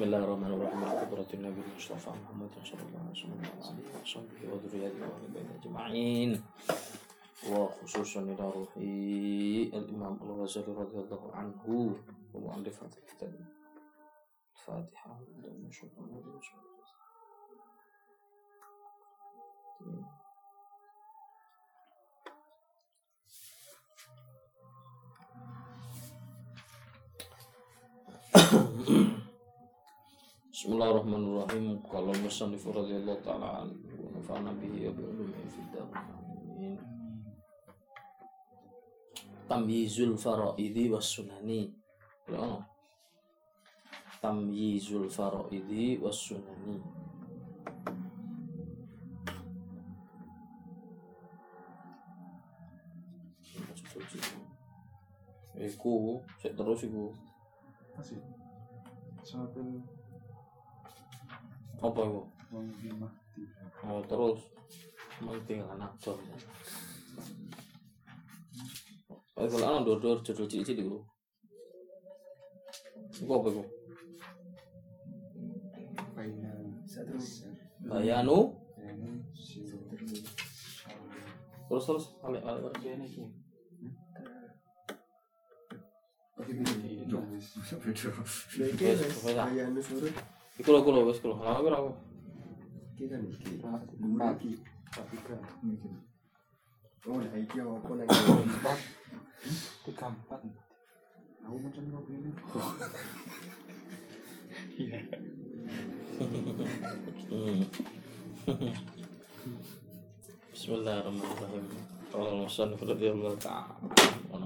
[0.00, 0.80] Bismillahirrahmanirrahim.
[1.12, 3.20] Qudratin Nabi Mustafa Muhammad sallallahu alaihi
[4.00, 6.30] wasallam wa dzurriyyati wa baina ajma'in.
[7.44, 12.00] Wa khususan ila ruhi al-Imam Al-Ghazali radhiyallahu anhu
[12.32, 13.28] wa mu'allif kitab
[14.56, 15.68] Fatihah dan
[30.60, 31.80] Bismillahirrahmanirrahim.
[31.88, 36.76] Kalau musannif radhiyallahu taala anhu wa nafa'ana bihi wa bi ulumihi fid Amin.
[39.48, 41.72] Tamyizul faraidi was sunani.
[42.28, 42.60] Ya.
[44.20, 46.76] Tamyizul faraidi was sunani.
[55.56, 57.16] Iku, saya terus iku.
[57.96, 58.20] Masih.
[59.24, 59.80] Suatu
[61.80, 62.02] Apa
[62.52, 63.42] mati.
[63.80, 64.38] Oh, terus
[65.16, 66.20] penting anak dor.
[69.40, 71.00] Oh, kalau anak dor dor judul cilik-cilik iku.
[73.24, 73.64] Iku apa iku?
[77.90, 79.10] Bayanu Bayanu
[81.70, 82.76] terus terus balik balik balik.
[82.84, 83.24] Bayana iki.
[86.44, 86.64] Iki
[87.40, 87.72] Wes, wis
[89.24, 89.48] wes, ah.
[89.48, 90.14] ayane surut
[90.60, 91.40] Iku lho iku lho wis iku lho.
[91.40, 91.88] Lama ora aku.
[92.92, 93.56] iki kan iki.
[93.56, 93.80] Dhuwur
[94.36, 94.60] iki.
[95.08, 95.40] Tiga.
[97.08, 98.12] Oh, nah iki apa lagi?
[98.28, 98.76] Empat.
[99.88, 100.40] Tiga empat.
[101.48, 102.28] Aku macam apa ini?
[104.76, 105.00] Iya.
[110.52, 111.72] Bismillahirrahmanirrahim.
[112.12, 113.80] Qala musannif radhiyallahu ta'ala
[114.28, 114.36] wa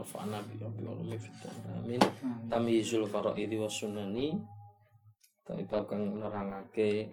[0.63, 1.35] rabbil alamin fid
[1.75, 1.99] Amin.
[2.47, 4.54] Tamyizul faraidi was sunani
[5.45, 7.13] tapi bab kang nerangake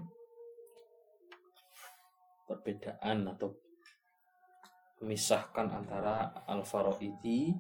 [2.48, 3.52] perbedaan atau
[5.04, 7.52] memisahkan antara al faraidi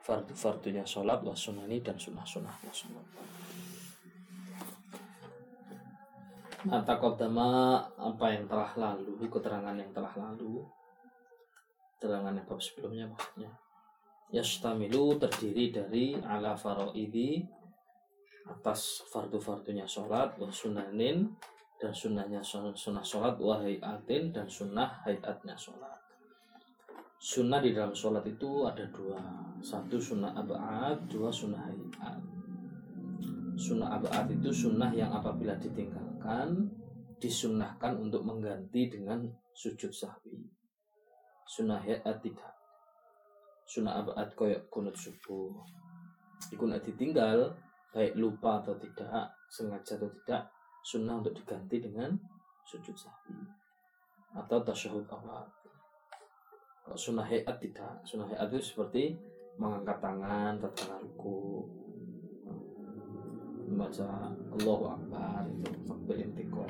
[0.00, 3.06] fardu-fardunya sholat was sunani dan sunnah-sunnahnya sholat.
[6.66, 10.66] Mata kodama apa yang telah lalu, keterangan yang telah lalu,
[11.98, 13.50] keterangan yang sebelumnya maksudnya.
[14.34, 17.46] Yastamilu terdiri dari ala faraidi
[18.46, 21.26] atas fardu-fardunya sholat wa sunanin
[21.76, 25.98] dan sunnahnya sun- sunnah sholat wa hayatin dan sunnah hayatnya sholat.
[27.16, 29.18] Sunnah di dalam sholat itu ada dua,
[29.58, 32.22] satu sunnah abad, dua sunnah hayat.
[33.56, 36.68] Sunnah abad itu sunnah yang apabila ditinggalkan
[37.16, 39.24] disunnahkan untuk mengganti dengan
[39.56, 40.44] sujud sahwi.
[41.48, 42.52] Sunnah hayat tidak.
[43.66, 45.50] Sunnah abad koyok kunut subuh.
[46.52, 47.56] Iku nek ditinggal
[47.96, 50.52] baik lupa atau tidak, sengaja atau tidak,
[50.84, 52.12] sunnah untuk diganti dengan
[52.68, 53.40] sujud sahwi
[54.36, 55.48] atau tasyahud awal.
[56.84, 59.16] Kalau sunnah hayat tidak, sunnah hayat itu seperti
[59.56, 61.64] mengangkat tangan tatkala ruku,
[63.72, 64.28] membaca
[64.60, 66.68] Allahu Akbar itu takbir intikal.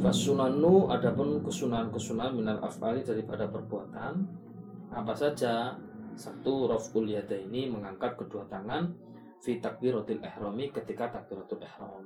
[0.00, 4.24] Fasunanu adapun kesunahan-kesunahan minal afali daripada perbuatan
[4.88, 5.76] apa saja
[6.14, 8.90] satu raful yada ini mengangkat kedua tangan
[9.40, 12.04] fi takbiratul ihrami ketika takbiratul ihram.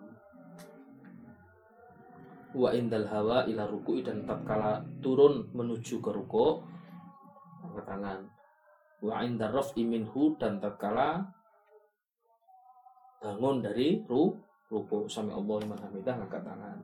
[2.54, 6.62] Wa indal hawa ila ruku'i dan tatkala turun menuju ke ruku
[7.66, 8.20] angkat tangan.
[9.02, 11.26] Wa indar raf'i minhu dan tatkala
[13.18, 14.38] bangun dari ru
[14.70, 15.10] ruku.
[15.10, 16.78] Sami Allah liman hamidah angkat tangan.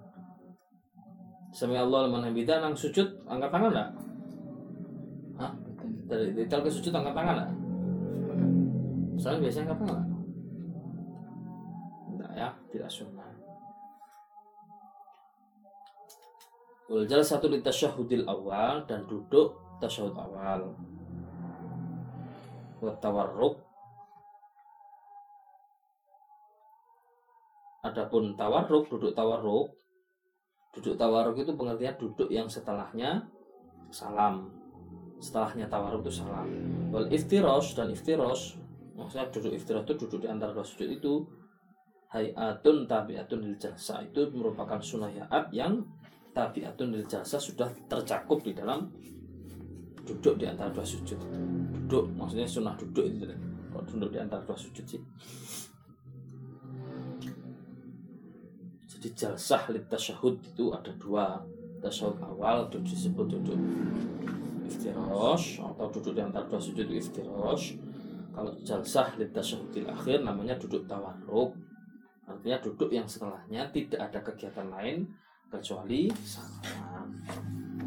[1.54, 3.90] Sami Allah liman hamidah nang sujud angkat tangan enggak?
[6.10, 7.50] Dari detail ke sujud angkat tangan enggak
[9.20, 10.06] Soalnya biasanya angkat tangan?
[12.10, 13.30] Enggak ya, tidak sunnah
[16.90, 20.74] Wal satu di tasyahudil awal dan duduk tasyahud awal.
[22.82, 23.62] Wa tawarruk.
[27.86, 29.70] Adapun tawarruk, duduk tawarruk.
[30.74, 33.22] Duduk tawarruk itu pengertian duduk yang setelahnya
[33.94, 34.59] salam
[35.20, 36.48] Setelahnya tawarruk itu salam
[36.88, 38.56] Wal iftiros dan iftiros
[38.96, 41.24] Maksudnya duduk iftiros itu duduk di antara dua sujud itu
[42.10, 44.02] Hayatun tabiatun lil jalsa.
[44.02, 45.78] Itu merupakan sunnah hayat yang
[46.34, 48.90] tabiatun lil jalsa sudah tercakup di dalam
[50.02, 51.14] duduk di antara dua sujud.
[51.86, 53.30] Duduk maksudnya sunnah duduk itu
[53.70, 54.98] kalau duduk di antara dua sujud sih.
[58.90, 61.38] Jadi jalsah lit tasyahud itu ada dua.
[61.78, 63.56] Tasyahud awal itu disebut duduk
[64.70, 67.74] iftirosh atau duduk di antara dua sujud itu iftirosh
[68.30, 71.58] kalau jalsah litasyahudil akhir namanya duduk tawarruk.
[72.30, 75.10] Artinya duduk yang setelahnya tidak ada kegiatan lain
[75.50, 77.10] kecuali salam.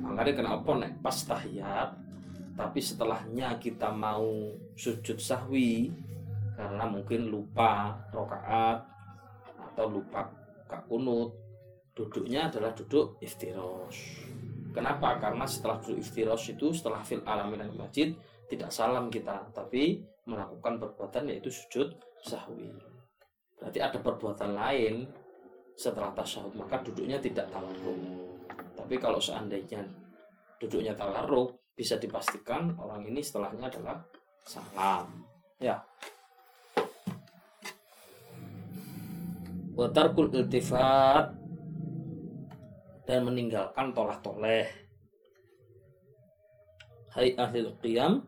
[0.04, 1.96] Makanya kenapa nek pas tahiyat
[2.54, 5.90] tapi setelahnya kita mau sujud sahwi
[6.54, 8.84] karena mungkin lupa rokaat
[9.72, 10.28] atau lupa
[10.68, 11.32] kak kunut.
[11.94, 13.96] Duduknya adalah duduk iftiros
[14.74, 15.22] kenapa?
[15.22, 18.12] Karena setelah iftiros itu setelah fil alamin masjid
[18.50, 21.94] tidak salam kita tapi melakukan perbuatan yaitu sujud
[22.26, 22.74] sahwi.
[23.62, 25.08] Berarti ada perbuatan lain
[25.78, 27.98] setelah tasyahud maka duduknya tidak tawarruk.
[28.74, 29.86] Tapi kalau seandainya
[30.60, 33.98] duduknya tawarruk bisa dipastikan orang ini setelahnya adalah
[34.46, 35.26] salam.
[35.58, 35.82] Ya.
[39.74, 41.43] Watarkul iltifat
[43.04, 44.68] dan meninggalkan tolah toleh.
[47.14, 48.26] Hai ahli qiyam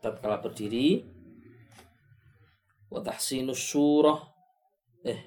[0.00, 1.04] tatkala berdiri
[2.88, 4.16] wa tahsinus surah
[5.04, 5.20] eh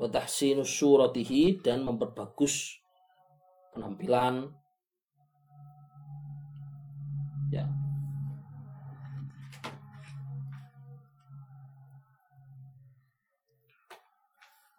[0.00, 2.80] wa tahsinus suratihi dan memperbagus
[3.76, 4.48] penampilan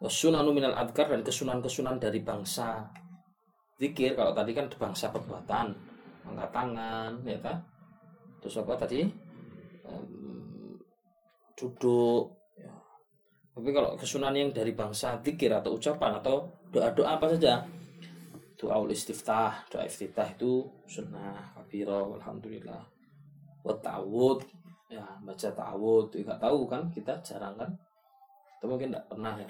[0.02, 2.90] wasunanu minal adkar dan kesunan-kesunan dari bangsa.
[3.78, 5.74] Zikir kalau tadi kan bangsa perbuatan
[6.22, 7.58] angkat tangan ya kan
[8.42, 9.06] terus apa tadi?
[11.54, 12.74] Duduk ya.
[13.54, 17.62] tapi kalau kesunan yang dari bangsa zikir atau ucapan atau doa-doa apa saja?
[18.58, 22.82] Doa istiftah doa iftitah itu sunnah kabiro alhamdulillah.
[23.62, 23.74] Wa
[24.90, 26.14] ya baca ta'awud.
[26.14, 27.70] Nggak tahu kan kita jarang kan?
[28.58, 29.50] Atau mungkin nggak pernah ya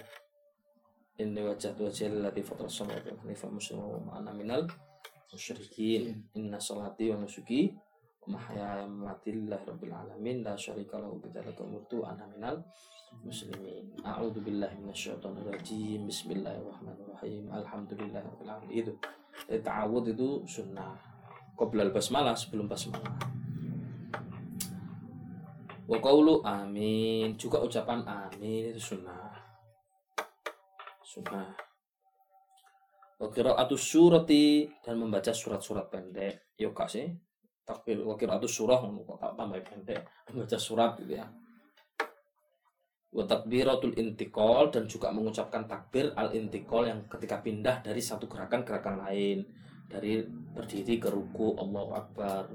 [1.19, 4.63] ini wajah wajah lati fatul samawati wal hanifa muslimu wa ana minal
[5.27, 6.23] musyrikin.
[6.39, 7.75] Inna salati wa nusuki
[8.23, 10.39] wa mahyaya wa rabbil alamin.
[10.39, 12.63] La syarika lahu bidzalika umirtu wa ana minal
[13.27, 13.91] muslimin.
[14.07, 16.07] A'udzu billahi minasyaitonir rajim.
[16.07, 17.43] Bismillahirrahmanirrahim.
[17.51, 18.71] Alhamdulillahi rabbil alamin.
[18.71, 18.93] Itu
[19.51, 20.95] Jadi, ta'awud itu sunnah.
[21.59, 23.13] Qoblal basmalah sebelum basmalah.
[25.91, 27.35] Wa qawlu amin.
[27.35, 29.20] Juga ucapan amin itu sunnah
[31.11, 31.71] sunnah
[33.21, 36.57] wa qiraatus surati dan membaca surat-surat pendek.
[36.57, 37.05] Yo kak sih.
[37.61, 40.01] Takbir wa qiraatus surah kok tambah pendek.
[40.33, 41.29] Membaca surat gitu ya.
[43.13, 48.65] Wa takbiratul intiqal dan juga mengucapkan takbir al intiqal yang ketika pindah dari satu gerakan
[48.65, 49.45] gerakan lain.
[49.85, 52.49] Dari berdiri ke ruku Allahu akbar.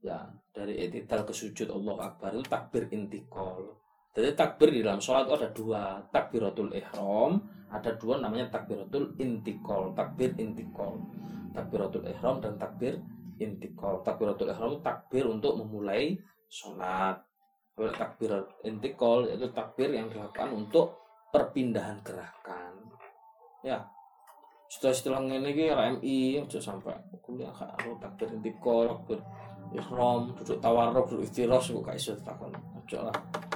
[0.00, 2.32] Ya dari etidal ke sujud Allahu akbar.
[2.32, 3.87] Itu takbir intiqal
[4.18, 7.38] jadi takbir di dalam sholat itu ada dua takbiratul ihram
[7.70, 10.98] ada dua namanya takbiratul intikol takbir intikol
[11.54, 12.98] takbiratul ihram dan takbir
[13.38, 16.18] intikol takbiratul ihram takbir untuk memulai
[16.50, 17.22] sholat.
[17.78, 18.34] Takbir
[18.66, 20.98] intikol yaitu takbir yang dilakukan untuk
[21.30, 22.74] perpindahan gerakan.
[23.62, 23.86] Ya.
[24.68, 29.22] Setelah setelah ini ki RMI aja sampai kuliah karo takbir intikol takbir
[29.72, 33.16] ihram duduk tawarruk duduk istiros kok iso takon aja lah.
[33.16, 33.47] iki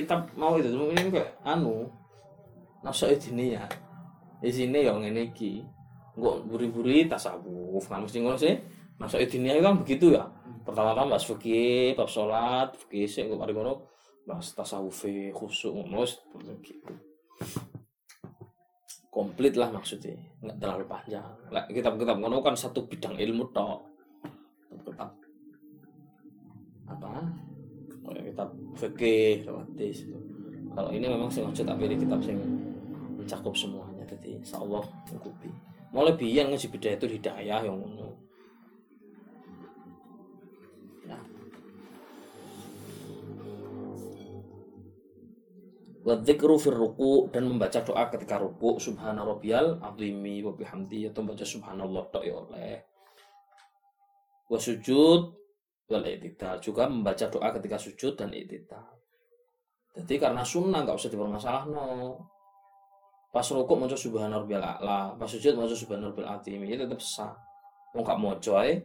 [0.00, 1.84] kita mau itu mungkin kayak anu
[2.80, 3.68] nafsu ini ya.
[4.40, 5.60] Di sini yang ini ki
[6.16, 8.56] nggak buri-buri tasawuf kan mesti ngono sih.
[8.96, 10.24] Nafsu ini kan begitu ya.
[10.64, 13.84] Pertama-tama bahas fikih bab sholat fikih sih mari ngono
[14.24, 15.04] bahas tasawuf
[15.36, 16.08] khusuk ngono
[16.64, 16.92] gitu.
[19.10, 21.28] Komplit lah maksudnya nggak terlalu panjang.
[21.52, 23.84] Lah kitab-kitab ngono kan satu bidang ilmu tok.
[24.80, 25.12] Kitab
[26.88, 27.12] apa?
[28.10, 30.06] Kitab fikih hadis
[30.70, 32.38] kalau ini memang sengaja tak pilih kitab sing
[33.18, 35.50] mencakup semuanya jadi insya Allah mencukupi
[35.90, 38.14] mulai biyen ngaji beda itu hidayah yang ngono
[41.06, 41.18] ya.
[46.00, 51.44] Wadzikru fir ruku dan membaca doa ketika ruku subhana rabbiyal azimi wa bihamdi atau baca
[51.44, 52.80] subhanallah tok ya oleh.
[54.48, 54.56] Wa
[55.90, 58.86] wal i'tidal juga membaca doa ketika sujud dan i'tidal.
[59.90, 62.14] Jadi karena sunnah nggak usah dipermasalah no.
[63.30, 67.30] Pas rukuk maca subhana rabbiyal a'la, pas sujud maca subhana rabbiyal azim, itu tetap sah.
[67.94, 68.82] Wong gak maca ae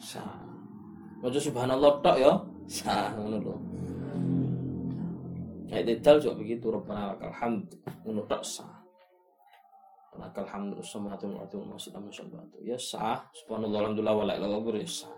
[0.00, 0.36] sah.
[1.20, 2.32] Maca subhanallah tok ya
[2.68, 3.56] sah lho.
[5.66, 7.68] Kayak detail juga begitu Rabbana lakal hamd
[8.04, 8.76] ngono tok sah.
[10.16, 12.60] Lakal hamd ardi wa ma sita musabatu.
[12.64, 13.24] Ya sah.
[13.32, 15.16] Subhanallah alhamdulillah wa la ilaha ya sah.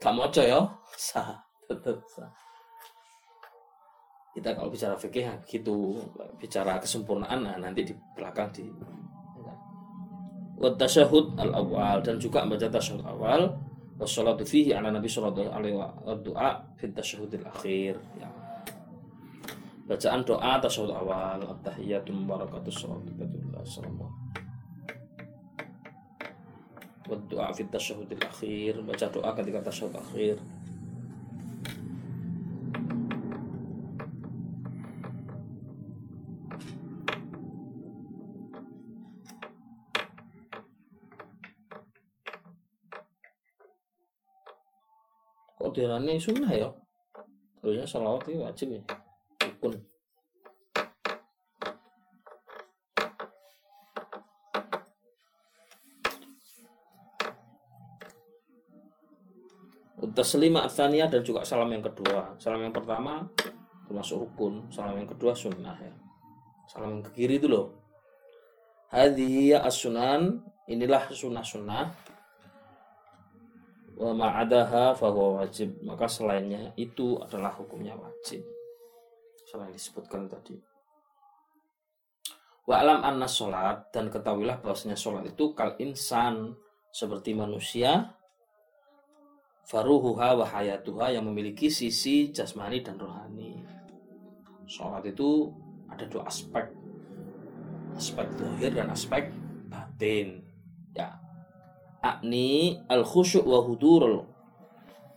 [0.00, 0.60] Gak maca ya.
[0.96, 1.36] Sah.
[1.66, 2.30] Tetap sah.
[4.36, 5.96] Kita kalau bicara fikih gitu.
[6.36, 8.68] Bicara kesempurnaan nah nanti di belakang di
[10.56, 13.52] wa tasyahud al awal dan juga membaca tasyahud awal.
[13.96, 17.96] Wassalatu fihi ala nabi sallallahu alaihi wa doa fi tasyahudil akhir.
[18.20, 18.28] Ya.
[19.86, 23.06] bacaan doa tasyahud awal at-tahiyatu mubarakatus salatu
[27.06, 30.36] wa doa fi tasyahudil akhir baca doa ketika tasyahud akhir.
[45.56, 46.68] Kok diarani sunnah ya?
[47.62, 48.82] Harusnya sholawat itu wajib ya.
[49.42, 49.95] Rukun
[60.16, 62.40] Taslima dan juga salam yang kedua.
[62.40, 63.28] Salam yang pertama
[63.84, 65.92] termasuk rukun, salam yang kedua sunnah ya.
[66.72, 67.76] Salam yang ke kiri itu loh.
[68.88, 72.16] Hadhihi as-sunan, inilah sunnah-sunnah
[73.96, 78.44] wa ma'adaha fahuwa wajib maka selainnya itu adalah hukumnya wajib
[79.48, 80.60] selain disebutkan tadi
[82.68, 86.52] wa alam anna sholat dan ketahuilah bahwasanya sholat itu kal insan
[86.92, 88.15] seperti manusia
[89.66, 93.66] faruhuha wa hayatuha yang memiliki sisi jasmani dan rohani.
[94.70, 95.50] Sholat itu
[95.90, 96.70] ada dua aspek.
[97.98, 99.34] Aspek dohir dan aspek
[99.66, 100.46] batin.
[100.94, 101.18] Ya.
[101.98, 104.22] Akni al khusyuk wa hudurul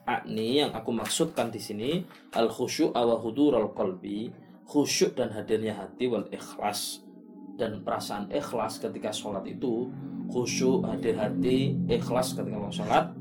[0.10, 2.02] akni yang aku maksudkan di sini
[2.34, 4.34] al khusyuk wa hudurul qalbi
[4.66, 7.06] khusyuk dan hadirnya hati wal ikhlas.
[7.54, 9.94] Dan perasaan ikhlas ketika sholat itu
[10.34, 13.19] khusyuk hadir hati ikhlas ketika mau sholat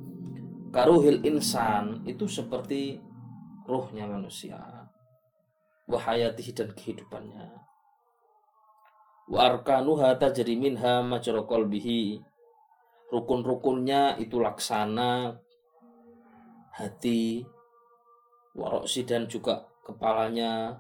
[0.79, 3.03] karuhil insan itu seperti
[3.67, 4.87] ruhnya manusia
[5.91, 7.51] wahayatihi dan kehidupannya.
[9.27, 11.43] Wa arkanuha tajri minha majra
[13.11, 15.35] rukun-rukunnya itu laksana
[16.79, 17.43] hati
[18.55, 20.79] waroksi dan juga kepalanya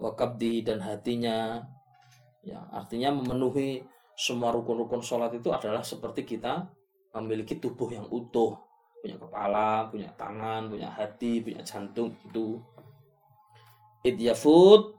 [0.00, 1.60] wakabdi dan hatinya.
[2.40, 3.84] Ya artinya memenuhi
[4.16, 6.64] semua rukun-rukun sholat itu adalah seperti kita
[7.12, 8.65] memiliki tubuh yang utuh
[9.06, 12.58] punya kepala punya tangan punya hati punya jantung itu.
[14.02, 14.98] Idyafut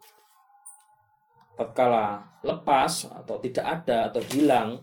[1.60, 4.80] tatkala lepas atau tidak ada atau hilang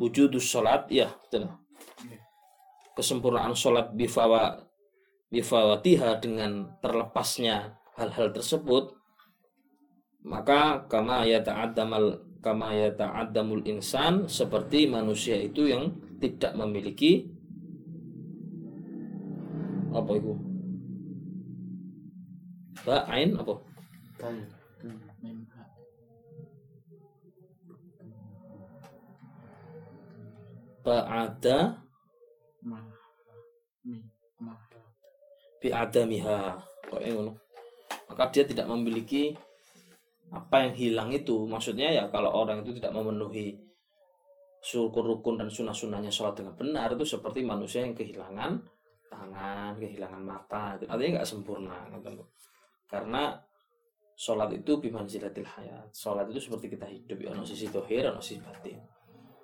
[0.00, 1.52] wujudus sholat ya betul
[2.96, 4.62] kesempurnaan sholat bifawa
[5.32, 8.92] bifawatiha dengan terlepasnya hal-hal tersebut
[10.22, 15.88] maka kama ya ta'addamal kama ya ta'addamul insan seperti manusia itu yang
[16.20, 17.31] tidak memiliki
[19.92, 20.32] apa itu
[22.82, 23.54] ba'ain apa?
[30.82, 31.78] Ba'ada
[35.62, 36.58] bi'adamiha.
[36.90, 37.32] Pokoknya ngono.
[38.10, 39.32] maka dia tidak memiliki
[40.34, 41.46] apa yang hilang itu.
[41.46, 43.56] Maksudnya ya kalau orang itu tidak memenuhi
[44.62, 48.62] rukun-rukun dan sunnah-sunnahnya sholat dengan benar itu seperti manusia yang kehilangan
[49.12, 51.76] tangan, kehilangan mata, itu artinya nggak sempurna,
[52.88, 53.36] karena
[54.16, 58.40] sholat itu bimanzilatil hayat, sholat itu seperti kita hidup, ya, ono sisi dohir, ono sisi
[58.40, 58.80] batin.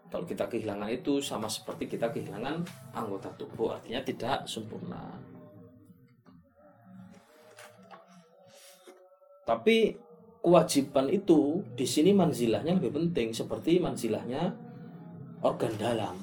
[0.08, 2.64] Kalau kita kehilangan itu sama seperti kita kehilangan
[2.96, 5.20] anggota tubuh, artinya tidak sempurna.
[9.44, 9.96] Tapi
[10.40, 14.52] kewajiban itu di sini manzilahnya lebih penting seperti manzilahnya
[15.44, 16.16] organ dalam.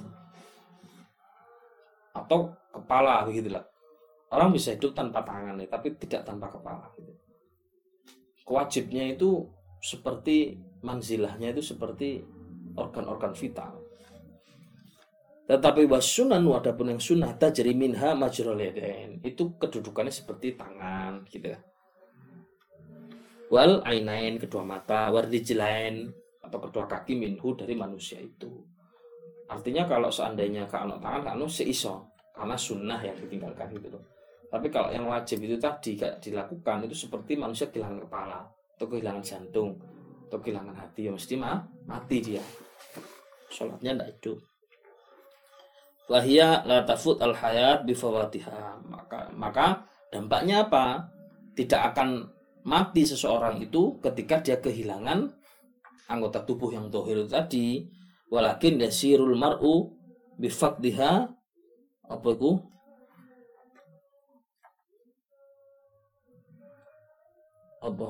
[2.14, 3.64] Atau kepala begitulah.
[4.34, 6.92] Orang bisa hidup tanpa tangan tapi tidak tanpa kepala.
[7.00, 7.14] Gitu.
[8.46, 9.48] Kewajibnya itu
[9.80, 12.22] seperti manzilahnya itu seperti
[12.76, 13.86] organ-organ vital.
[15.46, 18.58] Tetapi wasunan wadapun yang sunnah tajri minha majrul
[19.22, 21.60] Itu kedudukannya seperti tangan gitu ya.
[23.54, 26.10] Wal ainain kedua mata, wardijlain
[26.42, 28.50] atau kedua kaki minhu dari manusia itu.
[29.46, 34.04] Artinya kalau seandainya kalau tangan kalau seiso karena sunnah yang ditinggalkan gitu loh.
[34.52, 38.40] Tapi kalau yang wajib itu tadi dilakukan itu seperti manusia kehilangan kepala
[38.76, 39.76] atau kehilangan jantung
[40.28, 42.44] atau kehilangan hati ya mesti mah, mati dia.
[43.50, 44.38] Sholatnya tidak hidup.
[46.06, 49.68] Wahia la tafut al hayat bifawatiha maka maka
[50.14, 51.10] dampaknya apa?
[51.56, 52.30] Tidak akan
[52.68, 55.32] mati seseorang itu ketika dia kehilangan
[56.12, 57.88] anggota tubuh yang tohir tadi.
[58.30, 59.94] Walakin yasirul mar'u
[60.42, 61.30] bifakdiha
[62.06, 62.52] apa itu
[67.86, 68.10] apa?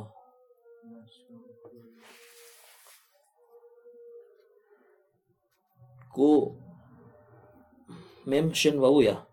[6.15, 6.55] Iku
[8.23, 9.27] mem shin wawu ya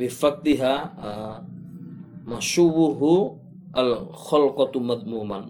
[0.00, 1.36] bifaktiha uh,
[3.76, 5.44] al khalqatu madmuman.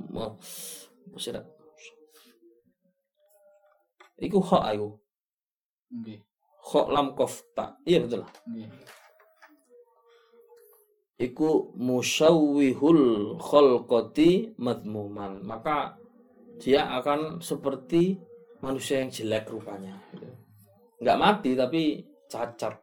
[4.21, 5.01] Iku kha ayu.
[5.91, 6.21] Nggih.
[6.61, 7.81] Kha lam kof ta.
[7.89, 8.23] Iya betul.
[8.47, 8.69] Nggih.
[11.21, 15.45] Iku musyawwihul khalqati madmuman.
[15.45, 15.97] Maka
[16.61, 18.21] dia akan seperti
[18.61, 19.97] manusia yang jelek rupanya.
[20.13, 20.29] gitu.
[21.01, 22.77] Nggak mati tapi cacat.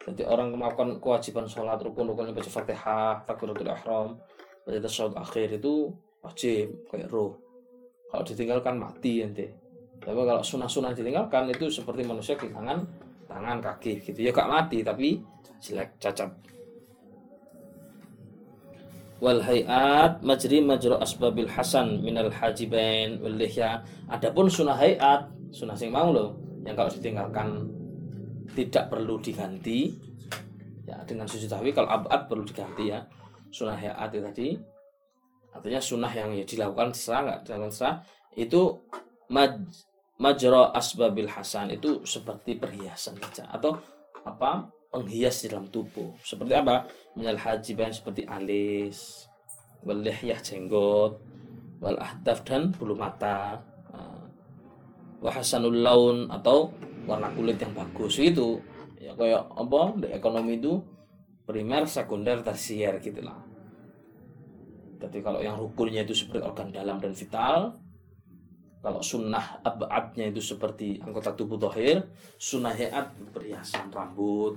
[0.00, 4.08] Jadi orang melakukan kewajiban sholat rukun-rukun baca fatihah, takbiratul ihram,
[4.64, 5.92] baca tasyahud akhir itu
[6.24, 7.36] wajib kayak roh.
[8.08, 9.46] Kalau ditinggalkan mati nanti.
[10.00, 12.82] Tapi kalau sunnah-sunnah ditinggalkan itu seperti manusia kehilangan
[13.28, 14.18] tangan kaki gitu.
[14.24, 15.20] Ya gak mati tapi
[15.60, 16.32] jelek cacat.
[19.20, 23.84] Wal hayat majri majro asbabil hasan minal hajibain wal lihya.
[24.08, 27.68] Adapun sunnah hayat, sunnah sing mau loh, yang kalau ditinggalkan
[28.56, 29.94] tidak perlu diganti
[30.88, 32.98] ya dengan sujud tahwi kalau abad perlu diganti ya
[33.54, 34.48] sunnah hayat itu tadi
[35.54, 37.96] artinya sunnah yang ya dilakukan setelah nggak dilakukan setelah
[38.34, 38.60] itu
[39.30, 39.54] maj
[40.20, 43.80] majro asbabil hasan itu seperti perhiasan saja atau
[44.20, 46.12] apa penghias di dalam tubuh.
[46.20, 46.84] Seperti apa?
[47.16, 49.26] Minal hajiban seperti alis
[49.80, 50.04] wal
[50.44, 51.16] jenggot
[51.80, 53.64] wal ahdaf dan bulu mata.
[53.90, 54.28] Nah,
[55.24, 56.68] wahasanul laun atau
[57.08, 58.20] warna kulit yang bagus.
[58.20, 58.60] Itu
[59.00, 60.76] ya kayak apa di ekonomi itu
[61.48, 63.40] primer sekunder tersier gitu lah
[65.00, 67.80] jadi kalau yang rukunnya itu seperti organ dalam dan vital
[68.80, 72.00] kalau sunnah abadnya itu seperti anggota tubuh tohir
[72.40, 74.56] sunnah heat perhiasan rambut.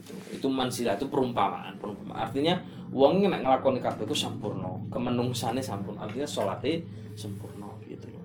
[0.00, 2.24] Itu, itu mansilah itu perumpamaan perumpamaan.
[2.24, 2.56] Artinya
[2.88, 4.88] wong nek nglakoni kabeh iku sampurna.
[4.88, 8.24] Kemenungsane sampun artinya salate sempurna gitu loh.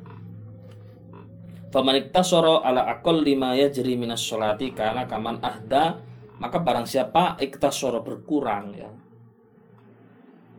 [1.75, 5.99] Faman iktasara ala aqall lima yajri minas sholati karena kaman ahda
[6.39, 8.87] maka barang siapa iktasara berkurang ya.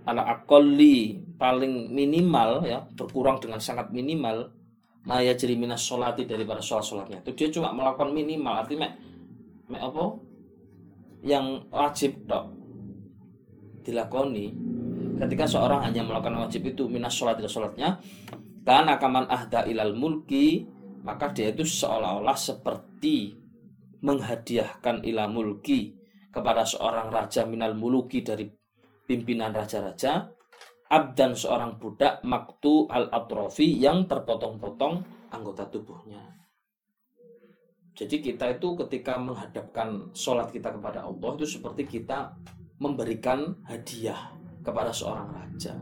[0.04, 4.55] Ala aqalli paling minimal ya berkurang dengan sangat minimal
[5.06, 8.92] maya jeri minas sholati daripada sholat sholatnya itu dia cuma melakukan minimal artinya mek,
[9.70, 10.04] mek apa?
[11.26, 12.44] Yang wajib dok
[13.86, 14.50] dilakoni
[15.22, 17.88] ketika seorang hanya melakukan wajib itu minas sholat dan sholatnya
[18.66, 20.66] karena kaman ahda ilal mulki
[21.06, 23.38] maka dia itu seolah-olah seperti
[24.02, 25.94] menghadiahkan ila mulki
[26.34, 28.44] kepada seorang raja minal muluki dari
[29.06, 30.35] pimpinan raja-raja
[30.86, 35.02] abdan seorang budak maktu al atrofi yang terpotong-potong
[35.34, 36.22] anggota tubuhnya.
[37.96, 42.36] Jadi kita itu ketika menghadapkan sholat kita kepada Allah itu seperti kita
[42.76, 45.72] memberikan hadiah kepada seorang raja.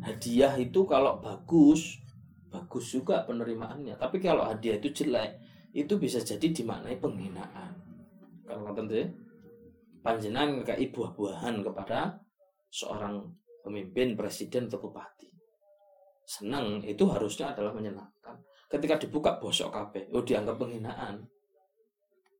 [0.00, 2.00] Hadiah itu kalau bagus
[2.48, 4.00] bagus juga penerimaannya.
[4.00, 5.36] Tapi kalau hadiah itu jelek
[5.76, 7.76] itu bisa jadi dimaknai penghinaan.
[8.48, 9.04] Kalau sih?
[10.00, 12.22] Panjenengan kayak buah-buahan kepada
[12.72, 13.26] seorang
[13.66, 15.26] pemimpin presiden atau bupati.
[16.22, 18.38] Senang itu harusnya adalah menyenangkan.
[18.70, 21.26] Ketika dibuka bosok kabeh oh dianggap penghinaan.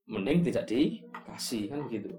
[0.07, 2.15] Mending tidak dikasih kan begitu.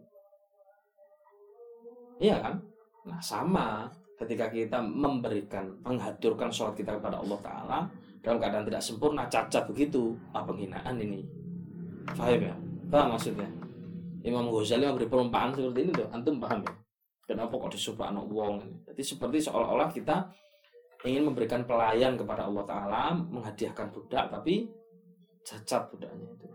[2.20, 2.60] Iya kan?
[3.08, 3.88] Nah sama.
[4.18, 7.80] Ketika kita memberikan menghaturkan sholat kita kepada Allah Ta'ala
[8.18, 11.22] dalam keadaan tidak sempurna cacat begitu apa penghinaan ini.
[12.18, 12.56] Paham ya?
[12.90, 13.46] Paham maksudnya?
[14.26, 16.74] Imam Ghazali memberi perumpamaan seperti ini tuh antum paham ya
[17.28, 18.88] kenapa kok anak wong?
[18.88, 20.32] Jadi seperti seolah-olah kita
[21.06, 24.72] ingin memberikan pelayan kepada Allah Ta'ala menghadiahkan budak tapi
[25.44, 26.48] cacat budaknya itu.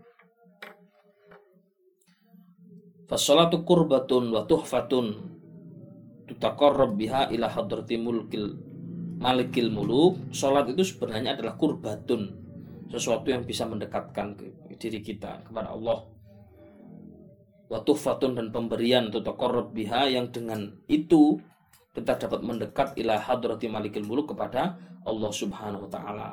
[3.07, 5.05] Fasolatu kurbatun wa tuhfatun
[6.27, 8.57] tutaqarrab biha ila hadrati mulkil
[9.21, 10.33] malikil muluk.
[10.35, 12.43] Salat itu sebenarnya adalah kurbatun
[12.91, 14.37] sesuatu yang bisa mendekatkan
[14.77, 16.12] diri kita kepada Allah
[17.71, 21.39] wa tuhfatun dan pemberian tutaqarrab biha yang dengan itu
[21.93, 26.29] kita dapat mendekat ila hadrati malikil muluk kepada Allah Subhanahu wa taala.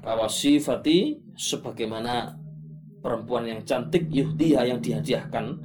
[0.00, 2.32] Kawasifati sebagaimana
[3.04, 5.60] perempuan yang cantik yuhdiha yang dihadiahkan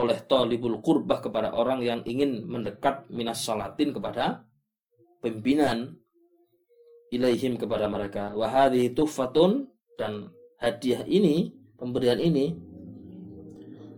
[0.00, 4.48] oleh talibul kurbah kepada orang yang ingin mendekat minas salatin kepada
[5.20, 6.00] pimpinan
[7.12, 8.32] ilaihim kepada mereka.
[8.32, 9.68] Wa hadhihi tuhfatun
[10.00, 12.52] dan hadiah ini pemberian ini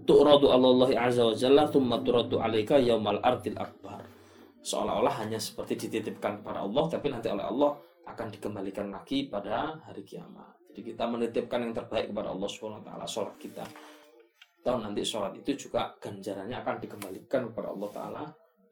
[0.06, 4.02] tu'radu Allah azza wa jalla thumma turadu alaika yaumal ardil akbar.
[4.62, 7.74] Seolah-olah hanya seperti dititipkan kepada Allah tapi nanti oleh Allah
[8.06, 10.54] akan dikembalikan lagi pada hari kiamat.
[10.70, 13.66] Jadi kita menitipkan yang terbaik kepada Allah Subhanahu wa taala salat kita.
[14.62, 18.22] Atau nanti sholat itu juga ganjarannya akan dikembalikan kepada Allah Ta'ala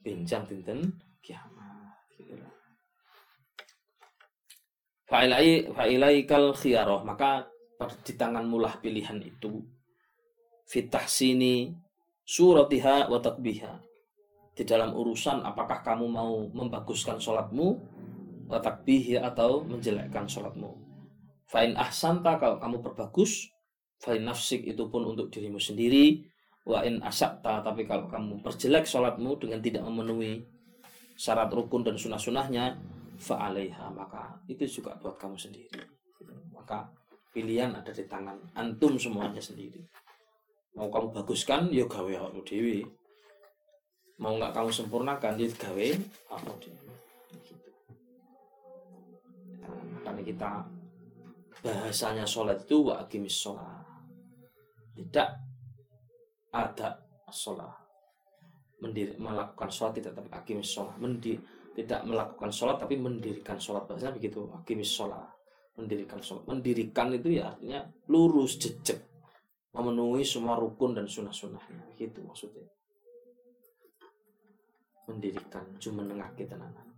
[0.07, 0.87] benjang dinten
[1.19, 2.39] kiamat gitu.
[5.11, 7.51] Fa'ilai fa'ilaikal khiyaroh maka
[8.05, 9.65] di tanganmu lah pilihan itu
[10.69, 11.73] fitah sini
[12.27, 13.91] suratiha wa takbiha
[14.61, 17.81] di dalam urusan apakah kamu mau membaguskan sholatmu
[18.51, 20.77] wa takbihi atau menjelekkan sholatmu?
[21.49, 23.49] Fa'in ahsanta kalau kamu perbagus
[24.05, 26.29] fa'in nafsik itu pun untuk dirimu sendiri.
[26.61, 30.45] Wa in asakta tapi kalau kamu perjelek sholatmu dengan tidak memenuhi
[31.17, 32.77] syarat rukun dan sunnah-sunnahnya
[33.17, 35.73] fa'alaiha maka itu juga buat kamu sendiri.
[36.53, 36.85] Maka
[37.31, 38.37] pilihan ada di tangan.
[38.59, 39.81] Antum semuanya sendiri.
[40.75, 42.87] Mau kamu baguskan ya gawe awakmu dewi
[44.21, 45.89] mau nggak kamu sempurnakan ya gawe
[46.31, 46.89] awakmu dewi
[47.49, 47.71] gitu.
[49.97, 50.51] Makanya kita
[51.65, 53.81] bahasanya sholat itu wa aqimis sholat.
[54.95, 55.29] Tidak
[56.53, 56.89] ada
[57.33, 57.81] sholat.
[58.81, 60.97] Mendiri, melakukan sholat tidak tapi aqimis sholat.
[61.01, 61.37] Mendi,
[61.77, 63.89] tidak melakukan sholat tapi mendirikan sholat.
[63.89, 65.40] Bahasanya begitu aqimis sholat
[65.87, 66.45] mendirikan sholat.
[66.47, 67.81] Mendirikan itu ya artinya
[68.13, 69.01] lurus jejak
[69.73, 71.97] memenuhi semua rukun dan sunnah-sunnahnya.
[71.97, 72.69] Gitu maksudnya.
[75.09, 76.91] Mendirikan cuma nengaki tenanan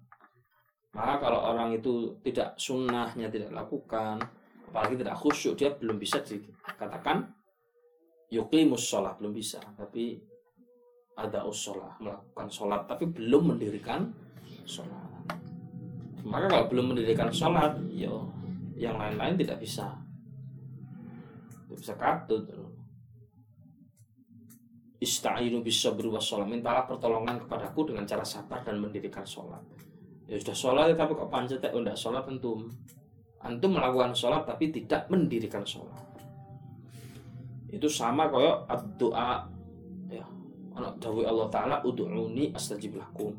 [0.93, 4.21] maka kalau orang itu tidak sunnahnya tidak lakukan
[4.69, 7.33] apalagi tidak khusyuk dia belum bisa dikatakan
[8.29, 9.61] yuqimus sholat belum bisa.
[9.77, 10.21] Tapi
[11.17, 14.13] ada usolah melakukan sholat tapi belum mendirikan
[14.69, 15.01] sholat.
[16.29, 18.29] Maka kalau belum mendirikan sholat yo
[18.77, 19.93] yang lain-lain tidak bisa.
[21.69, 22.45] Tidak bisa katut
[25.03, 26.47] Ista'inu bisa berubah sholat.
[26.47, 29.59] Mintalah pertolongan kepadaku dengan cara sabar dan mendirikan sholat.
[30.31, 32.71] Ya sudah sholat ya, tapi kok pancet ya enggak sholat antum.
[33.43, 35.99] Antum melakukan sholat tapi tidak mendirikan sholat.
[37.67, 39.43] Itu sama kayak doa
[40.07, 40.23] ya
[40.79, 43.35] anak Allah Ta'ala Udu'uni astajib lakum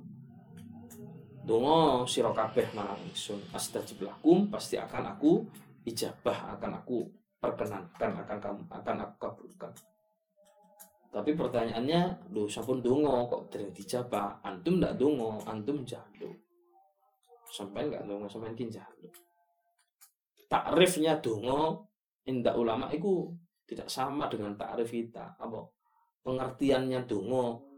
[1.43, 3.39] Dongo sira kabeh marang ingsun.
[3.51, 5.43] Astajib lakum pasti akan aku
[5.83, 7.03] ijabah akan aku
[7.39, 9.71] perkenankan akan kamu akan aku kabulkan.
[11.13, 14.39] Tapi pertanyaannya lu sampun dongo kok dereng dijabah?
[14.41, 16.31] Antum ndak dongo antum jahlu
[17.43, 19.11] sampai nggak dongo sampai kin jahlu
[20.53, 21.89] takrifnya dongo
[22.29, 23.33] indah ulama itu
[23.65, 25.33] tidak sama dengan takrif kita.
[25.41, 25.65] Apa?
[26.21, 27.73] Pengertiannya dongo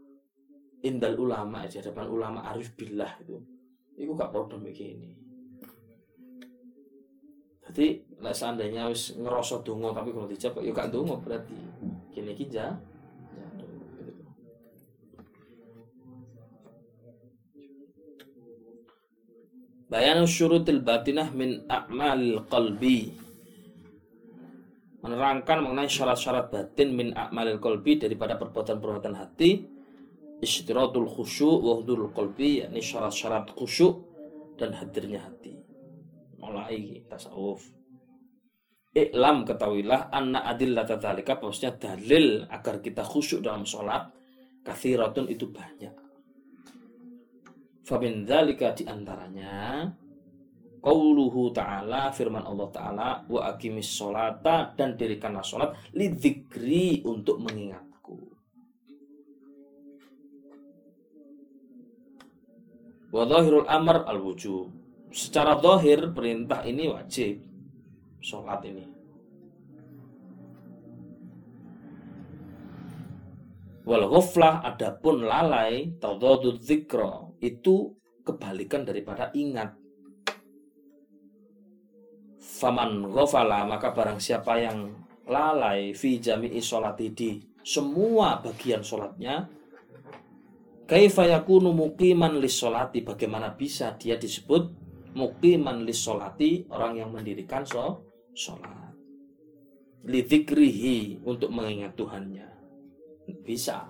[0.84, 3.40] indal ulama di hadapan ulama arif billah itu
[3.96, 5.26] itu gak podo begini
[7.66, 11.58] jadi lah seandainya wis ngerasa dongo tapi kalau dijawab ya gak dongo berarti.
[12.14, 12.72] Kini kija
[19.86, 23.14] Bayan syurutil batinah min a'malil qalbi.
[24.98, 29.75] Menerangkan mengenai syarat-syarat batin min a'malil qalbi daripada perbuatan-perbuatan hati
[30.42, 34.04] istiratul khusyuk wa hudurul qalbi yakni syarat-syarat khusyuk
[34.56, 35.56] dan hadirnya hati
[36.40, 37.76] mulai tasawuf
[38.96, 44.08] Iklam ketahuilah anna adillata dzalika bahwasanya dalil agar kita khusyuk dalam sholat
[44.64, 45.92] kathiratun itu banyak.
[47.84, 49.84] Famin dzalika di antaranya
[50.80, 57.85] qauluhu ta'ala firman Allah ta'ala wa aqimis sholata dan dirikanlah sholat lidzikri untuk mengingatku.
[63.16, 64.68] Wa zahirul amr al wujub.
[65.08, 67.40] Secara zahir perintah ini wajib
[68.20, 68.84] sholat ini.
[73.88, 79.72] Wal ghaflah adapun lalai tadadud dzikra itu kebalikan daripada ingat.
[82.36, 84.92] Faman ghafala maka barang siapa yang
[85.24, 89.55] lalai fi jami'i sholati di semua bagian sholatnya
[90.86, 94.70] kaifa yakunu muqiman lis sholati bagaimana bisa dia disebut
[95.18, 98.92] muqiman lis sholati orang yang mendirikan sholat sholat.
[100.06, 102.46] Lidzikrihi untuk mengingat Tuhannya.
[103.42, 103.82] Bisa.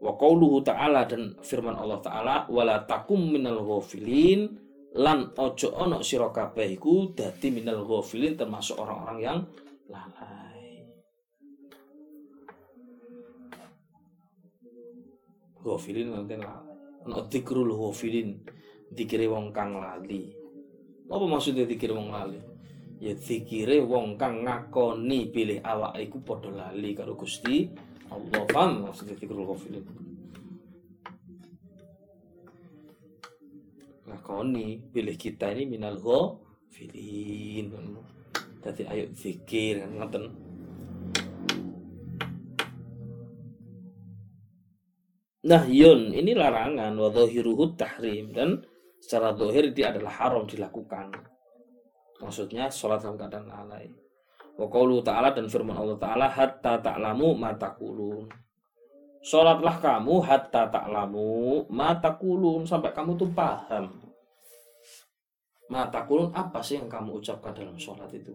[0.00, 4.64] Wa qauluhu ta'ala dan firman Allah ta'ala wala takum minal ghafilin.
[4.96, 9.38] Lan ojo ono sira kabeh iku dadi minal ghafilin termasuk orang-orang yang
[9.92, 10.35] lalai
[15.66, 16.38] ghafilin lalai
[17.02, 18.38] ono dzikrul ghafilin
[18.94, 20.46] dikira wong kang lali
[21.06, 22.38] apa maksudnya dikira wong lali?
[22.98, 27.70] Ya dikira wong kang ngakoni pilih awak iku padha lali karo Gusti
[28.10, 28.42] Allah.
[28.50, 29.86] Paham maksudnya dzikrul ghafilin?
[34.10, 37.70] Ngakoni pilih kita ini minal ghafilin.
[38.58, 40.26] Dadi ayo zikir kan
[45.46, 47.08] nahyun ini larangan wa
[47.78, 48.34] tahrim.
[48.34, 48.66] Dan
[48.98, 51.14] secara dohir dia adalah haram dilakukan.
[52.18, 53.86] Maksudnya sholat dalam keadaan lalai.
[54.56, 54.66] Wa
[55.04, 58.26] ta'ala dan firman Allah ta'ala hatta ta'lamu ma taqulun.
[59.20, 63.92] Sholatlah kamu hatta ta'lamu ma taqulun sampai kamu tuh paham.
[65.68, 68.32] Ma taqulun apa sih yang kamu ucapkan dalam sholat itu?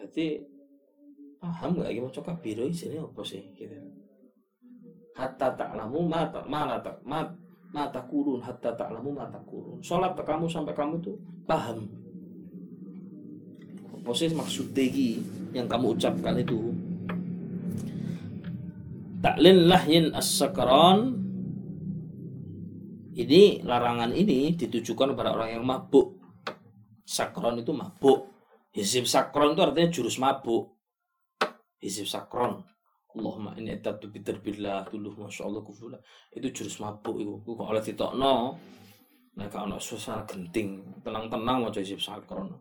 [0.00, 0.42] Jadi
[1.40, 2.32] paham nggak gimana coba?
[2.36, 3.40] Biro sini apa sih?
[3.56, 3.72] Gitu.
[5.16, 7.24] Hatta ta'lamu ma ta ma ta ma
[7.72, 11.16] ma taqulun hatta ta'lamu ma taqulun salat kamu sampai kamu tuh
[11.48, 11.88] paham.
[13.96, 15.20] Apa sih maksud tegi
[15.56, 16.76] yang kamu ucapkan itu?
[19.20, 21.12] Taklin lahyin as-sakran
[23.12, 26.16] ini larangan ini ditujukan kepada orang yang mabuk.
[27.04, 28.32] Sakron itu mabuk.
[28.72, 30.79] Hizib sakron itu artinya jurus mabuk
[31.80, 32.62] hizib sakron.
[33.10, 35.98] Allahumma ini etatu bitar billah dulu masya Allah kufula.
[36.30, 37.34] Itu jurus mabuk itu.
[37.42, 38.34] Kok oleh ditokno.
[39.34, 40.78] Nah kalau suasana genting.
[41.02, 42.54] Tenang-tenang mau hizib sakron.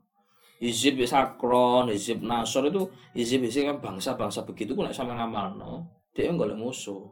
[0.58, 5.71] Hizib sakron hizib nasor itu hizib hizib kan bangsa-bangsa begitu kok sama ngamal no
[6.12, 7.08] dia nggak musuh.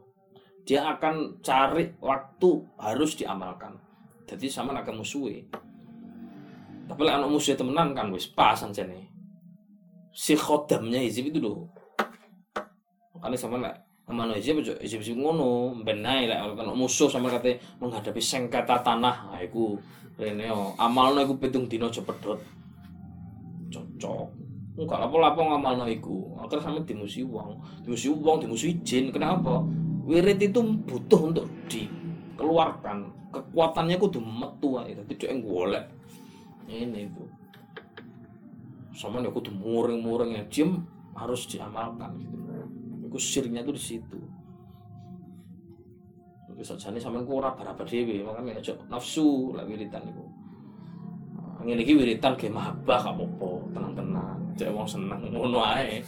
[0.67, 3.80] Dia akan cari waktu harus diamalkan.
[4.28, 5.48] Jadi sama akan musuhi
[6.88, 9.04] tapi lah anak musuh temenan kan wis pas nih
[10.15, 11.67] si khodamnya hizib itu loh
[13.17, 13.75] makanya sama lah
[14.08, 19.39] Amal hizib aja hizib ngono benai lah kalau musuh sama kata menghadapi sengketa tanah nah
[19.43, 19.75] iku
[20.15, 22.39] rene yo amalno iku pitung dino cepedot
[23.67, 24.27] cocok.
[24.80, 26.39] Enggak apa-apa ngamalno iku.
[26.39, 29.60] Akhirnya sama dimusi uang dimusi uang dimusi jin kenapa
[30.08, 33.12] wirid itu butuh untuk dikeluarkan.
[33.27, 35.84] Kekuatannya kudu metu ae dadi dhek golek.
[36.71, 37.23] Ini itu.
[38.95, 42.38] Sama ya kudu muring-muring ya jim harus diamalkan gitu
[43.08, 44.20] itu sirnya tuh di situ.
[46.58, 50.26] Bisa jadi sama ku ora baraba dhewe makanya aja nafsu lah wiritan iku.
[51.62, 54.39] Ngene iki wiritan ge mahabbah gak apa-apa tenang-tenang.
[54.58, 56.02] Cek wong seneng ngono ae.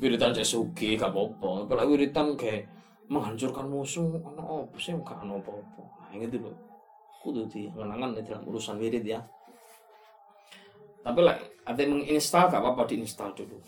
[0.00, 1.68] Wiritan cek sugih gak apa-apa.
[1.68, 2.64] Kalau wiritan ge
[3.12, 4.96] menghancurkan musuh ana apa sih?
[5.04, 5.84] Gak ana apa-apa.
[5.84, 6.52] Nah gitu lho.
[7.20, 9.20] Kudu diangan-angan dalam urusan wirid ya.
[11.04, 11.36] Tapi lah
[11.68, 13.60] ada yang menginstal gak apa-apa diinstal dulu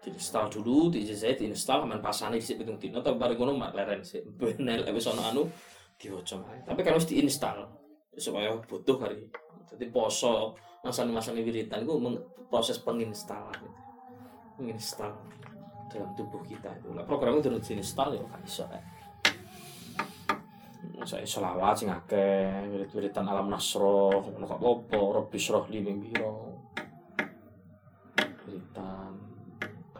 [0.00, 4.24] diinstal dulu dijajah diinstal aman pasane di pitung dino tapi bareng ngono mak leren sih
[4.40, 5.44] bener wis ana anu
[6.00, 6.58] diwaca ae.
[6.64, 7.68] Tapi kan harus diinstal
[8.16, 9.28] supaya butuh kali
[9.70, 11.94] jadi poso masane-masane wiritan itu
[12.48, 13.78] proses penginstalan gitu.
[14.58, 15.12] menginstal
[15.92, 16.90] dalam tubuh kita itu.
[16.96, 18.82] Lah program itu harus diinstal ya gak iso kan
[21.00, 25.80] saya selawat sing akeh wirid-wiridan alam nasro ngono kok apa rabbi syrah li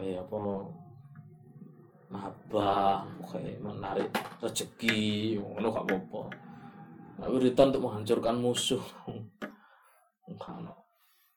[0.00, 0.36] kayak apa
[2.08, 4.08] mahabbah kayak menarik
[4.40, 6.22] rezeki ngono gak apa-apa.
[7.28, 8.80] Wiridan untuk menghancurkan musuh.
[10.32, 10.72] Enggak no.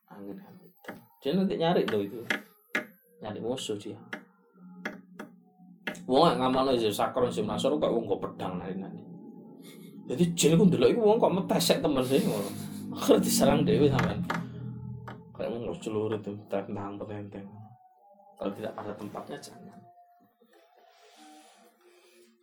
[0.08, 0.71] Angin angin.
[1.19, 2.23] Dia nanti nyari loh itu.
[3.19, 3.99] Nyari musuh dia.
[6.08, 8.99] Wong ngamalno iso sakron iso nasor kok wong kok pedang nari-nari
[10.04, 12.49] jadi jin ku ndelok iku wong kok metesek temen sih ngono.
[13.23, 14.19] Diserang dewi sampean.
[15.32, 17.47] Kayak mau celurit itu tentang petenteng
[18.43, 19.79] kalau tidak pada tempatnya jangan.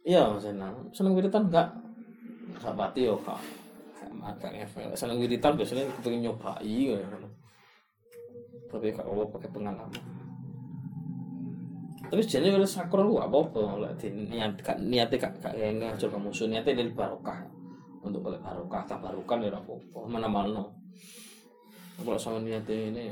[0.00, 0.88] Iya mas Enang.
[0.96, 1.68] Seneng wiritan enggak
[2.56, 3.36] enggak pati yo kak.
[4.16, 7.04] Makan efek seneng wiritan biasanya kepengen nyobai ya
[8.70, 10.00] tapi kalau pakai pengalaman.
[12.06, 16.30] Tapi jadi kalau sakral lu apa apa lah niat niatnya kak kak yang ngajur kamu
[16.32, 17.44] niatnya dari barokah.
[18.00, 20.64] Untuk balik barokah tak barokah ya apa apa mana mana
[22.00, 23.04] kalau sama niatnya ini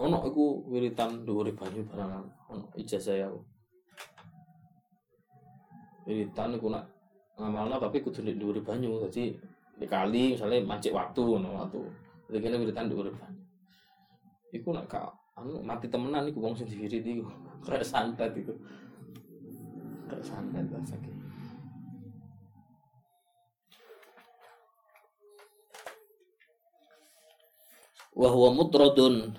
[0.00, 3.28] ono aku wiritan dua banyu barangan ono ijazah ya
[6.08, 6.84] wiritan aku nak
[7.38, 9.34] ngamalno tapi kudu di dua banyu jadi
[9.78, 11.78] dikali misalnya mancik waktu ono waktu
[12.30, 13.44] jadi kena wiritan dua banyu
[14.54, 17.26] Iku nak kak anu mati temenan iku wong sing diwirit iku.
[17.66, 18.54] Kayak santet iku.
[20.06, 21.14] Kayak santet lah sakit.
[28.14, 29.34] Wa huwa mutradun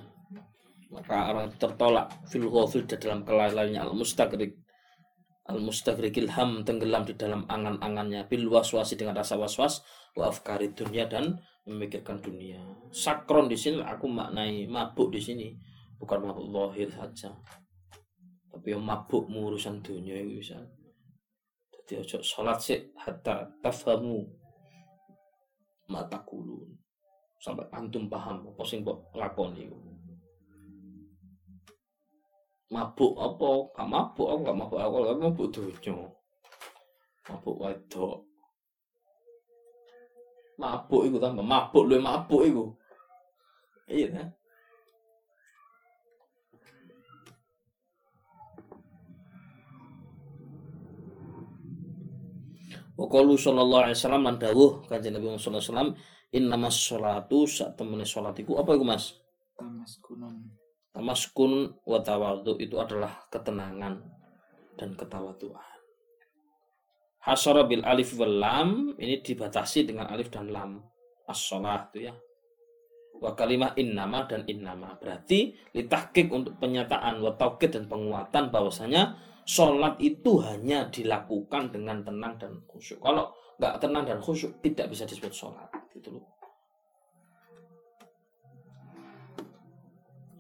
[1.10, 4.66] orang tertolak fil ghafil dalam kelalaiannya al mustagrik
[5.46, 9.86] al mustagrikil ham tenggelam di dalam angan-angannya bil waswasi dengan rasa waswas
[10.18, 11.38] wa afkari dunia dan
[11.70, 12.58] memikirkan dunia.
[12.90, 15.48] Sakron di sini aku maknai mabuk di sini
[16.02, 17.30] bukan mabuk lahir saja.
[18.50, 20.58] Tapi yang mabuk urusan dunia itu bisa.
[21.70, 24.26] Jadi ojo salat sih hatta tafhamu
[25.86, 26.74] mata kulun
[27.38, 29.70] sampai antum paham apa sing mbok lakoni.
[32.74, 33.50] Mabuk apa?
[33.76, 35.96] Gak mabuk aku gak mabuk aku gak mabuk dunya
[37.26, 38.18] mabuk wedok.
[40.56, 42.66] Mabuk iku tambah mabuk lu mabuk iku.
[43.86, 44.30] Iya kan
[52.96, 55.92] Wa qalu sallallahu alaihi wasallam lan dawuh kanjeng Nabi sallallahu alaihi wasallam
[56.32, 59.20] innamas sholatu sak temene salat iku apa iku Mas?
[59.56, 60.52] tamas kunon
[60.96, 64.00] Tamaskun wa tawadhu itu adalah ketenangan
[64.80, 65.76] dan ketawaduan.
[67.20, 70.80] Hasara bil alif wal lam ini dibatasi dengan alif dan lam.
[71.28, 72.16] As-shalah itu ya.
[73.20, 74.96] Wa kalimah innama dan innama.
[74.96, 82.40] Berarti litahkik untuk penyataan wa taukid dan penguatan bahwasanya sholat itu hanya dilakukan dengan tenang
[82.40, 83.04] dan khusyuk.
[83.04, 85.68] Kalau nggak tenang dan khusyuk tidak bisa disebut sholat.
[85.92, 86.35] Gitu loh.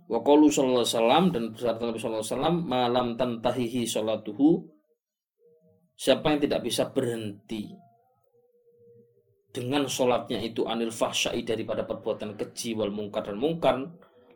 [0.05, 4.61] Wa sallallahu alaihi wasallam dan bersabda Nabi sallallahu alaihi wasallam malam tantahihi salatuhu
[5.97, 7.73] siapa yang tidak bisa berhenti
[9.55, 13.81] dengan sholatnya itu anil fahsyai daripada perbuatan keji wal mungkar dan mungkar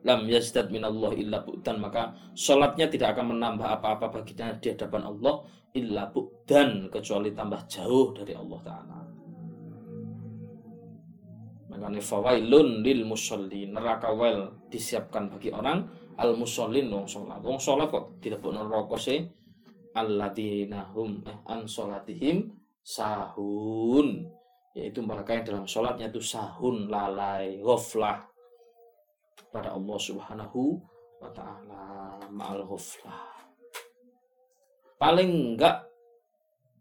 [0.08, 5.43] lam yazdad minallah illa bu'dan maka sholatnya tidak akan menambah apa-apa baginya di hadapan Allah
[5.75, 9.09] illa bu'dan kecuali tambah jauh dari Allah Ta'ala
[11.69, 15.86] makanya fawailun lil musallin neraka wel disiapkan bagi orang.
[16.19, 17.39] Al musallin wong sholat.
[17.39, 19.23] Wong sholat kok tidak pun neraka sih?
[19.95, 22.49] Alladzina hum eh, an sholatihim
[22.84, 24.27] sahun.
[24.75, 28.25] Yaitu mereka yang dalam sholatnya itu sahun lalai ghaflah
[29.53, 30.62] pada Allah Subhanahu
[31.21, 32.19] wa taala.
[32.27, 33.23] Ma'al ghaflah.
[34.99, 35.88] Paling enggak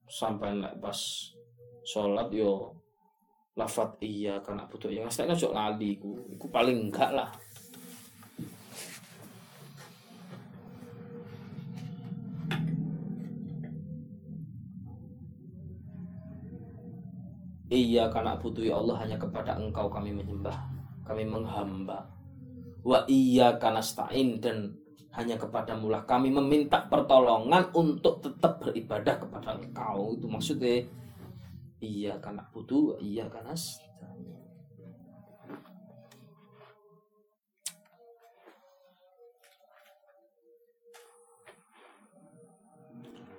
[0.08, 0.98] sampai nek pas
[1.84, 2.77] sholat yo
[3.58, 7.26] lafat iya karena butuh ya saya kan lali ku iku paling enggak lah.
[17.68, 20.56] Iya karena butuh ya Allah hanya kepada engkau kami menyembah
[21.04, 22.00] Kami menghamba.
[22.80, 24.72] Wa iya karena stain dan
[25.12, 30.16] hanya kepada mulah kami meminta pertolongan untuk tetap beribadah kepada engkau.
[30.16, 30.86] Itu maksudnya
[31.78, 33.54] Iya karena butuh, iya karena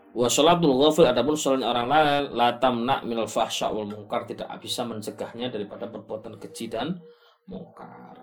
[0.10, 4.84] Wa sholatul ghafil adapun sholatnya orang lain la tamna minal fahsya wal mungkar tidak bisa
[4.84, 6.98] mencegahnya daripada perbuatan keji dan
[7.46, 8.18] mungkar.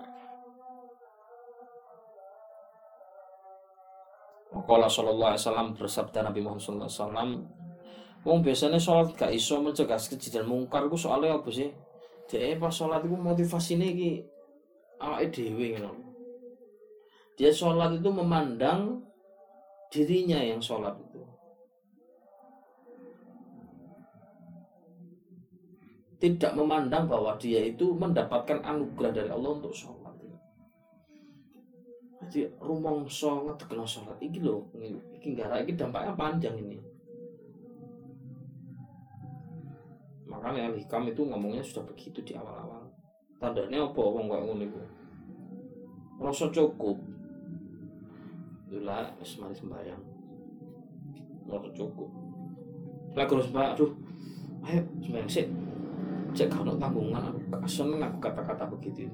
[4.66, 7.30] Qala sallallahu alaihi wasallam bersabda Nabi Muhammad sallallahu alaihi wasallam
[8.26, 11.70] Wong biasanya sholat gak iso mencegah keji dan mungkar ku soalnya apa sih?
[12.26, 14.18] Dia pas sholat itu motivasinya ki
[14.98, 15.94] awake dhewe ngono.
[17.38, 18.98] Dia sholat itu memandang
[19.94, 21.22] dirinya yang sholat itu.
[26.16, 30.16] tidak memandang bahwa dia itu mendapatkan anugerah dari Allah untuk sholat.
[32.26, 34.64] Jadi rumongso ngetekno sholat iki lho,
[35.14, 36.95] iki gara iki dampaknya panjang ini.
[40.26, 42.82] Makanya Al-Hikam itu ngomongnya sudah begitu di awal-awal.
[43.38, 44.80] Tandanya apa wong kok ngono iku?
[46.18, 46.96] Rasa cukup.
[48.66, 50.02] Itulah wis mari sembahyang.
[51.46, 52.10] Rasa cukup.
[53.14, 53.92] Lagi terus Pak, aduh.
[54.66, 55.46] Ayo sembahyang sih
[56.36, 59.08] cek kalau tanggungan aku seneng aku kata-kata begitu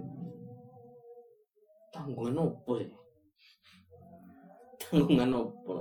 [1.95, 2.91] tanggungan apa sih
[4.91, 5.73] tanggungan apa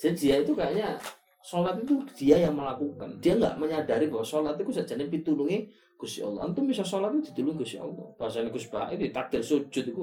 [0.00, 0.96] jadi dia itu kayaknya
[1.44, 3.20] sholat itu dia yang melakukan.
[3.20, 5.68] Dia nggak menyadari bahwa sholat itu saja nih pitulungi
[6.00, 6.48] Gusti Allah.
[6.48, 8.06] Antum bisa sholat itu ditulungi Gusti Allah.
[8.16, 10.00] Bahasanya Gus Baik itu takdir sujud itu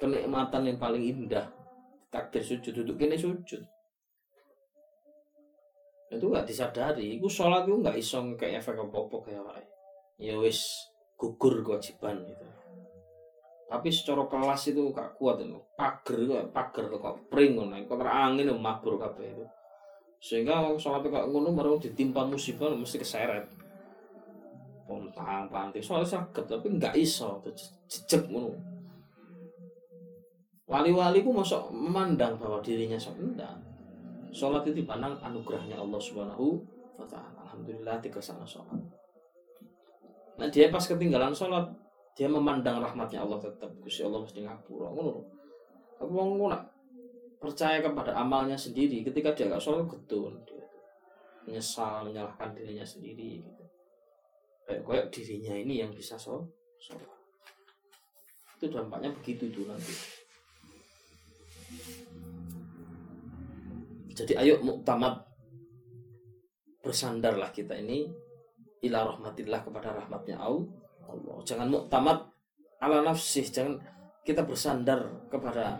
[0.00, 1.52] kenikmatan yang paling indah.
[2.08, 3.60] Takdir sujud untuk kini sujud.
[6.08, 7.20] Itu nggak disadari.
[7.20, 9.60] Itu sholat itu nggak iso kayak efek apa kayak apa
[10.16, 10.88] ya wis
[11.20, 12.46] gugur kewajiban gitu.
[13.66, 16.22] Tapi secara kelas itu gak kuat itu pager
[16.54, 17.26] pager kok.
[17.26, 17.74] Pring ngono.
[17.82, 19.44] Kok angin mabur kabeh itu
[20.18, 23.46] sehingga sholat kok ngono baru ditimpa musibah mesti keseret
[24.86, 27.42] pontang pantai soalnya sakit tapi nggak iso
[27.86, 28.54] jejak ngono
[30.66, 33.66] wali-wali ku masuk memandang bahwa dirinya enggak
[34.36, 36.60] Sholat itu dipandang anugerahnya Allah Subhanahu
[37.00, 37.40] wa taala.
[37.48, 38.76] Alhamdulillah tiga sana sholat.
[40.36, 41.64] Nah dia pas ketinggalan sholat,
[42.12, 43.72] dia memandang rahmatnya Allah tetap.
[43.80, 44.92] Gusti Allah mesti ngapura.
[44.92, 45.24] Ngono.
[45.96, 46.52] Aku mau ngono
[47.36, 50.64] percaya kepada amalnya sendiri ketika dia gak sholat dia
[51.46, 53.64] menyesal menyalahkan dirinya sendiri gitu.
[54.66, 56.48] kayak kayak dirinya ini yang bisa sholat
[58.56, 59.94] itu dampaknya begitu tuh nanti
[64.16, 65.20] Jadi ayo muktamad
[66.80, 68.08] bersandarlah kita ini
[68.88, 71.36] ila rahmatillah kepada rahmatnya Allah.
[71.44, 72.24] Jangan muktamad
[72.80, 73.76] ala nafsih, jangan
[74.24, 75.76] kita bersandar kepada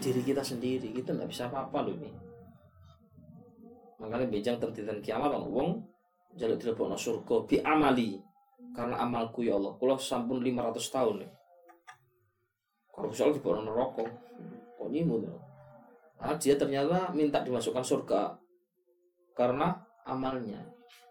[0.00, 0.90] diri kita sendiri.
[0.96, 2.10] Kita nggak bisa apa-apa loh ini.
[4.00, 5.84] Makanya bejang tertidan kiamat kan wong
[6.40, 8.16] jaluk dilebokno surga bi amali
[8.72, 9.76] karena amalku ya Allah.
[9.76, 11.16] Kula sampun 500 tahun.
[12.90, 14.04] Kalau soal di neraka,
[14.76, 15.38] kok nyimu tuh?
[16.20, 18.36] Nah, dia ternyata minta dimasukkan surga
[19.32, 19.72] karena
[20.04, 20.60] amalnya.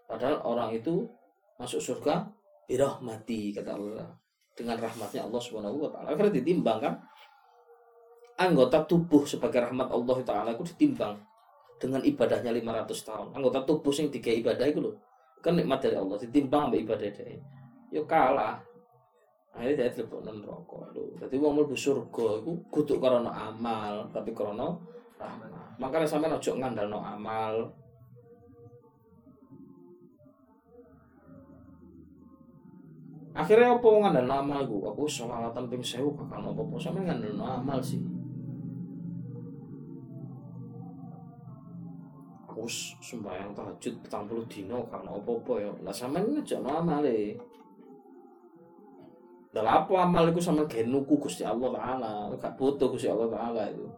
[0.06, 1.06] Padahal orang itu
[1.58, 2.30] masuk surga
[2.70, 4.06] birahmati kata Allah
[4.54, 6.14] dengan rahmatnya Allah Subhanahu wa taala.
[6.14, 6.94] Akhirnya ditimbang kan
[8.40, 11.20] anggota tubuh sebagai rahmat Allah taala itu ditimbang
[11.76, 13.28] dengan ibadahnya 500 tahun.
[13.36, 14.96] Anggota tubuh yang tiga ibadah itu loh.
[15.44, 17.36] Kan nikmat dari Allah ditimbang sama ibadah dari.
[17.92, 18.56] Yo kalah.
[19.50, 21.02] Akhirnya dia telepon rokok lho.
[21.18, 24.70] Jadi wong mlebu surga iku kudu karena amal, tapi karena
[25.18, 25.50] rahmat.
[25.76, 27.54] Makanya sampean ojo ngandalno amal.
[33.34, 34.78] Akhirnya apa ngandalno amal iku?
[34.94, 38.09] Aku sholatan ping 1000 kakak apa-apa sampean ngandalno amal sih.
[42.60, 42.68] Aku
[43.00, 45.72] sembahyang tahajud 40 dino karena apa-apa ya.
[45.80, 47.40] Lah sampean ngejak amale.
[49.48, 52.12] Dan apa amal itu sama genuku Gusti Allah Ta'ala?
[52.36, 53.88] Gak butuh Gusti Allah Ta'ala itu.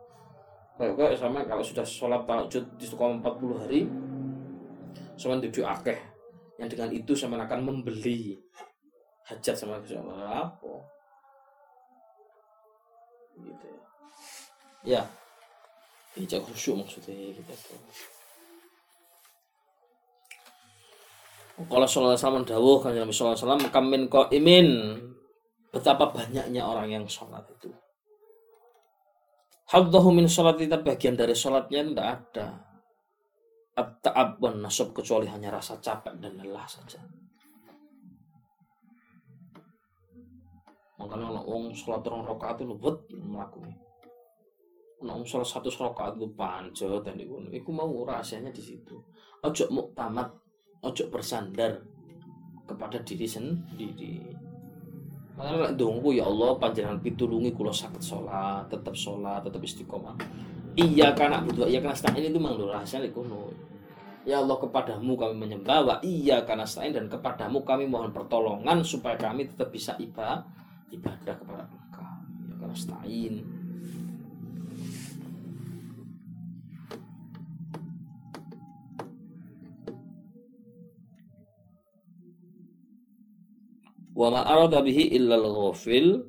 [0.78, 3.80] Kayak kayak sama kalau sudah sholat tahajud di sekolah 40 hari
[5.18, 5.98] Sama tujuh akeh.
[6.62, 8.38] Yang dengan itu sama akan membeli
[9.26, 10.46] Hajat sama Gusti Allah.
[10.46, 10.72] Apa?
[13.42, 13.82] Gitu ya.
[14.86, 15.02] Ya.
[16.14, 17.52] Ijak khusyuk maksudnya gitu
[21.52, 24.96] Kalau sholat salam dawuh kan Nabi sholat salam kamin ko imin
[25.68, 27.68] betapa banyaknya orang yang sholat itu.
[29.68, 32.48] Haddahu min sholat itu bagian dari sholatnya tidak ada.
[33.72, 37.00] At-ta'ab nasab kecuali hanya rasa capek dan lelah saja.
[41.00, 43.72] Makanya kalau orang sholat orang rokaat itu lembut melakukan.
[45.02, 49.00] Nah, sholat satu rokaat itu panjat dan itu, itu mau rahasianya di situ.
[49.42, 50.30] Ojo muktamad,
[50.82, 51.78] ojo bersandar
[52.66, 54.18] kepada diri sendiri.
[55.38, 60.18] Makanya lek ndonga ya Allah panjenengan pitulungi kula sakit sholat, tetap sholat, tetap istiqomah.
[60.76, 63.48] Iya karena butuh iya karena stain itu memang rahasianya kono.
[64.22, 69.50] Ya Allah kepadamu kami menyembah iya karena stain dan kepadamu kami mohon pertolongan supaya kami
[69.50, 70.44] tetap bisa ibadah
[70.92, 72.16] ibadah kepada Engkau.
[72.48, 73.34] Ya karena stain.
[84.22, 86.22] Wa ma arada bihi illa al-ghafil.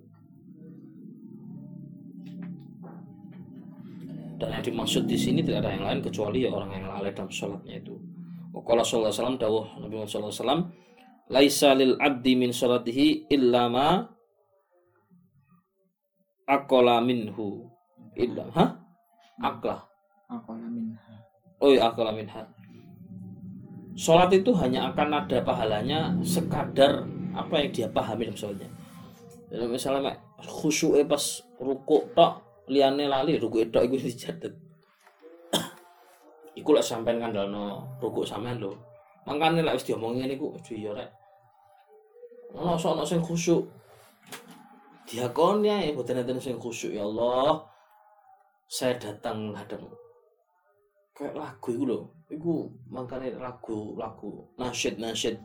[4.42, 7.30] Dan yang dimaksud di sini tidak ada yang lain kecuali ya orang yang lalai dalam
[7.30, 7.94] sholatnya itu.
[8.50, 10.62] Wakala sallallahu alaihi wasallam dawuh Nabi Muhammad sallallahu alaihi wasallam
[11.30, 13.88] laisa lil abdi min sholatihi illa ma
[16.50, 17.70] aqala minhu.
[18.14, 18.66] Illa ha
[19.42, 19.86] aklah
[20.30, 20.98] Aqala minha.
[21.62, 22.46] oh iya aqala minha.
[23.94, 28.70] Sholat itu hanya akan ada pahalanya sekadar apa yang dia pahami sholatnya.
[29.50, 31.22] Jadi misalnya khusyuk pas
[31.62, 34.54] rukuk tok liane lali rukuk tok iku dicatet.
[36.60, 38.74] iku lek sampean ngandalno rukuk sampean lho.
[39.26, 41.10] Mangkane lek wis diomongin niku aduh ya rek.
[42.54, 43.66] Ono sono sing khusyuk.
[45.10, 47.62] Diakon ya mboten enten sing khusyuk ya Allah.
[48.66, 49.90] Saya datang menghadapmu.
[51.14, 52.00] Kayak lagu iku lho.
[52.34, 52.54] Iku
[52.90, 55.38] mangkane lagu-lagu nasyid nasyid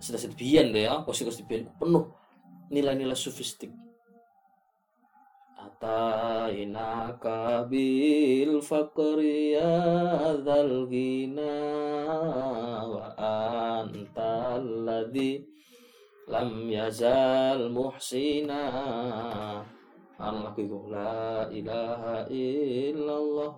[0.00, 2.10] sudah biyen deh ya kursi-kursi biyen penuh
[2.70, 3.70] nilai-nilai sofistik
[5.64, 11.56] Ataina kabil faqri ya dzal ghina
[12.84, 14.60] wa anta
[16.28, 18.62] lam yazal muhsina.
[20.14, 23.52] An lagu iku la ilaha illallah.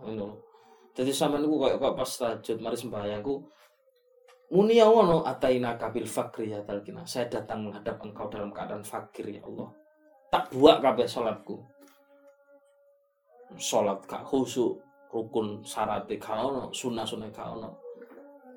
[0.97, 3.35] Jadi sama niku kayak pas tahajud mari sembahyangku
[4.47, 7.03] Muni ya wono ataina kabil fakri ya talkina.
[7.03, 9.67] Saya datang menghadap engkau dalam keadaan fakir ya Allah.
[10.31, 11.59] Tak buat kabeh salatku.
[13.59, 14.79] Salat gak khusyuk,
[15.11, 17.47] rukun syarat gak ono, sunah sunah gak.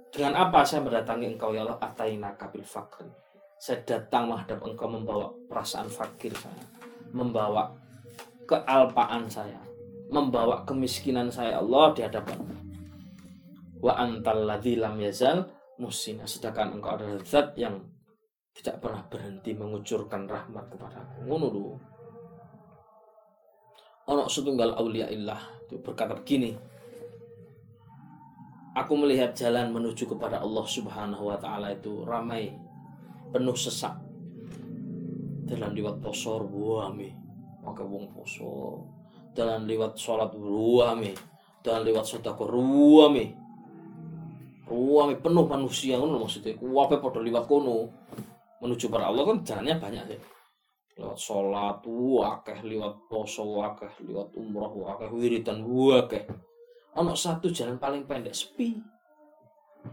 [0.09, 1.77] Dengan apa saya mendatangi engkau ya Allah?
[1.81, 3.09] Ataina kabil fakri.
[3.57, 6.63] Saya datang menghadap engkau membawa perasaan fakir saya,
[7.11, 7.69] membawa
[8.45, 9.59] kealpaan saya,
[10.09, 12.39] membawa kemiskinan saya Allah di hadapan.
[13.81, 15.45] Wa antal ladzi lam yazal
[15.79, 17.79] musina sedangkan engkau adalah zat yang
[18.53, 21.65] tidak pernah berhenti mengucurkan rahmat kepada aku ngono lho
[24.09, 26.51] ono setunggal aulia illah itu berkata begini
[28.77, 32.53] Aku melihat jalan menuju kepada Allah Subhanahu wa taala itu ramai
[33.33, 33.97] penuh sesak.
[35.49, 37.11] Dalam liwat poso ruame,
[37.65, 38.85] maka wong poso.
[39.33, 41.17] Dalam liwat sholat ruame,
[41.65, 43.35] dalam liwat sedekah ruame.
[44.69, 46.53] Ruame penuh manusia ngono maksudnya.
[46.53, 47.89] Kuwape padha liwat kono.
[48.61, 50.19] Menuju para Allah kan jalannya banyak sih.
[50.99, 56.27] Lewat sholat, wakeh, liwat poso, wakeh, liwat umroh, wakeh, wiridan, wakeh
[56.99, 58.75] ono satu jalan paling pendek sepi.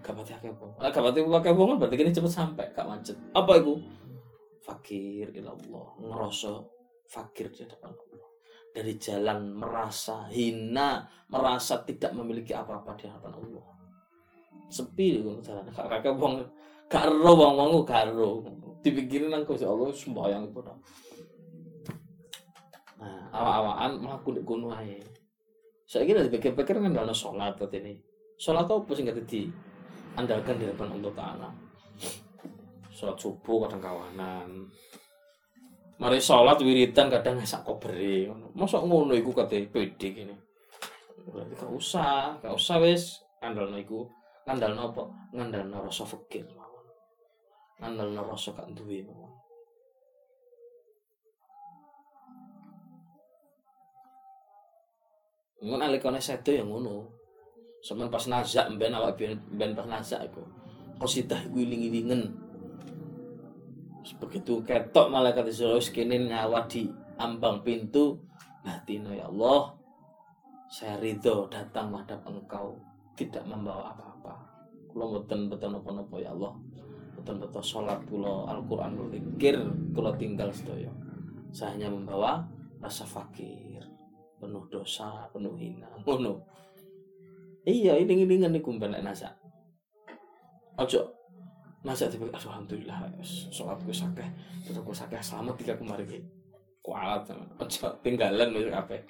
[0.02, 1.76] Gak pati akeh wong ah, gak pati akeh wong kan?
[1.86, 3.16] Berarti kini cepet sampai gak macet.
[3.30, 3.78] Apa itu
[4.66, 5.86] fakir ila Allah.
[6.02, 6.50] Ngerasa
[7.06, 8.28] fakir di depan Allah.
[8.74, 13.75] Dari jalan merasa hina merasa tidak memiliki apa-apa di hadapan Allah
[14.68, 16.42] sepi itu jalan gak kakek wong
[16.90, 18.42] gak ero wong wong gak ero
[18.82, 20.60] dipikirin nang Gusti Allah sembahyang itu
[22.96, 24.98] nah awak-awakan mlaku nek kono ae
[25.86, 27.94] saya kira dipikir-pikir kan sholat seperti ini.
[28.36, 29.46] Sholat apa sih nggak di
[30.18, 31.48] andalkan di depan Allah Taala.
[32.90, 34.66] Sholat subuh kadang kawanan.
[36.02, 38.26] Mari sholat wiridan kadang ngesak koberi.
[38.58, 40.34] Masa ngono iku kate pede gini.
[41.30, 44.10] Berarti gak usah, gak usah wis andalno iku.
[44.46, 45.04] Ngandalno apa?
[45.34, 46.86] Ngandalno rasa fikir mawon.
[47.82, 49.34] Ngandalno rasa gak duwe mawon.
[55.66, 57.10] Ngono alikane sedo yang ngono.
[57.82, 59.18] Sampeyan pas nazak mben awak
[59.50, 60.46] ben pas nazak iku.
[61.02, 62.22] Qasidah iku iling-ilingen.
[64.22, 66.86] Begitu ketok malaikat Israel kene nyawa di
[67.18, 68.22] ambang pintu
[68.62, 69.74] batino ya Allah.
[70.70, 72.78] Saya ridho datang menghadap engkau
[73.18, 74.15] tidak membawa apa-apa.
[74.96, 76.56] Kula mboten betul napa-napa ya Allah.
[77.20, 79.60] Betul-betul sholat kula Al-Qur'an kula zikir
[79.92, 80.88] kula tinggal sedaya.
[81.52, 82.40] Saya hanya membawa
[82.80, 83.84] rasa fakir
[84.40, 85.84] penuh dosa, penuh hina.
[86.08, 86.40] Ngono.
[87.68, 89.36] Iya, ini ini kan niku ben nasa.
[90.80, 91.12] Ojo
[91.84, 93.20] nasa tiba alhamdulillah
[93.52, 94.26] sholatku sakeh
[94.72, 96.24] aku sakeh selamat tiga kemarin.
[96.80, 97.28] Kualat
[97.60, 99.04] ojo tinggalan wis kabeh.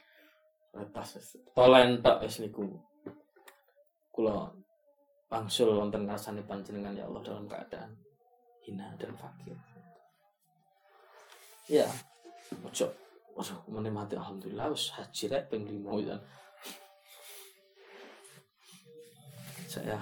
[0.75, 1.15] Lepas
[1.55, 2.75] tolen tok wis niku.
[5.27, 7.91] Pangsul wonten rasane panjenengan ya Allah dalam keadaan
[8.63, 9.59] hina dan fakir.
[11.67, 11.87] Ya,
[12.63, 12.87] ojo
[13.37, 16.17] Waduh, menikmati alhamdulillah wis haji rek ping 5 ya.
[19.69, 20.01] Saya.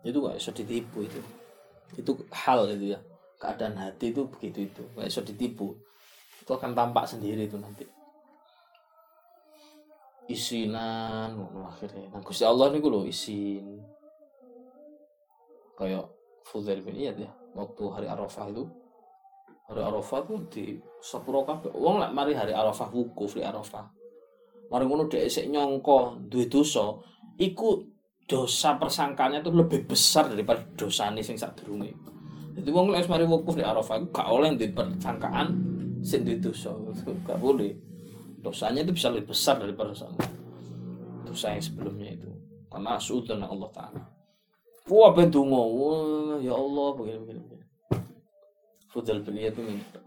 [0.00, 1.20] Itu gak bisa ditipu itu.
[1.92, 3.00] Itu hal itu ya.
[3.36, 4.82] Keadaan hati itu begitu itu.
[4.96, 5.76] Gak bisa ditipu
[6.46, 7.82] itu akan tampak sendiri itu nanti.
[10.30, 12.06] Isinan akhirnya.
[12.14, 13.82] Nah Gusti Allah niku lho isin.
[15.74, 16.06] Kayak
[16.46, 18.62] Fudail bin Iyad ya waktu hari Arafah itu.
[19.66, 20.64] Hari Arafah itu di
[21.02, 21.74] sepuro kabeh.
[21.74, 23.90] Wong lek mari hari Arafah wukuf di Arafah.
[24.70, 26.94] Mari ngono dhek sik nyangka duwe dosa
[27.42, 27.82] iku
[28.26, 31.94] dosa persangkanya itu lebih besar daripada dosane sing sadurunge
[32.58, 35.75] jadi wong lek mari wukuf di Arafah gak oleh di persangkaan
[36.14, 36.70] duwe dosa
[37.26, 37.74] gak boleh.
[38.38, 40.06] Dosanya itu bisa lebih besar daripada dosa
[41.26, 42.30] dosa yang sebelumnya itu.
[42.70, 44.02] Karena suudzon Allah Ta'ala.
[44.86, 47.64] Wah, bedungo, wah, ya Allah, begini, begini, begini.
[48.86, 49.98] Fudal beliau itu minta,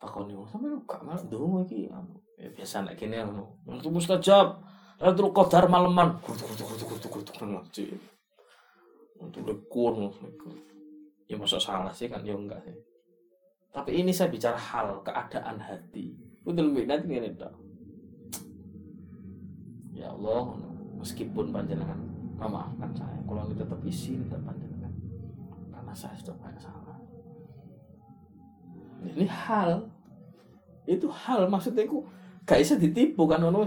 [0.00, 1.92] takoni sampe gak malah dungo iki?
[2.40, 3.60] Ya biasa nek kene ngono.
[3.76, 4.64] Itu mustajab.
[4.96, 7.84] Ratul Qadar maleman kutu kutu kutu kutu kutu ngaji
[9.20, 10.12] untuk lekun.
[11.28, 12.24] Ya masa salah sih kan?
[12.24, 12.74] Ya enggak sih
[13.70, 16.14] tapi ini saya bicara hal keadaan hati.
[16.42, 17.30] Lebih nanti ngene
[19.94, 20.56] ya Allah
[20.96, 22.00] meskipun panjenengan
[22.40, 24.92] memaafkan saya kalau ini tetap izin tetap panjenengan.
[25.70, 26.98] Karena saya sudah banyak salah.
[29.04, 29.86] Ini hal.
[30.88, 32.02] Itu hal maksudnya aku
[32.48, 33.62] gak bisa ditipu kan ono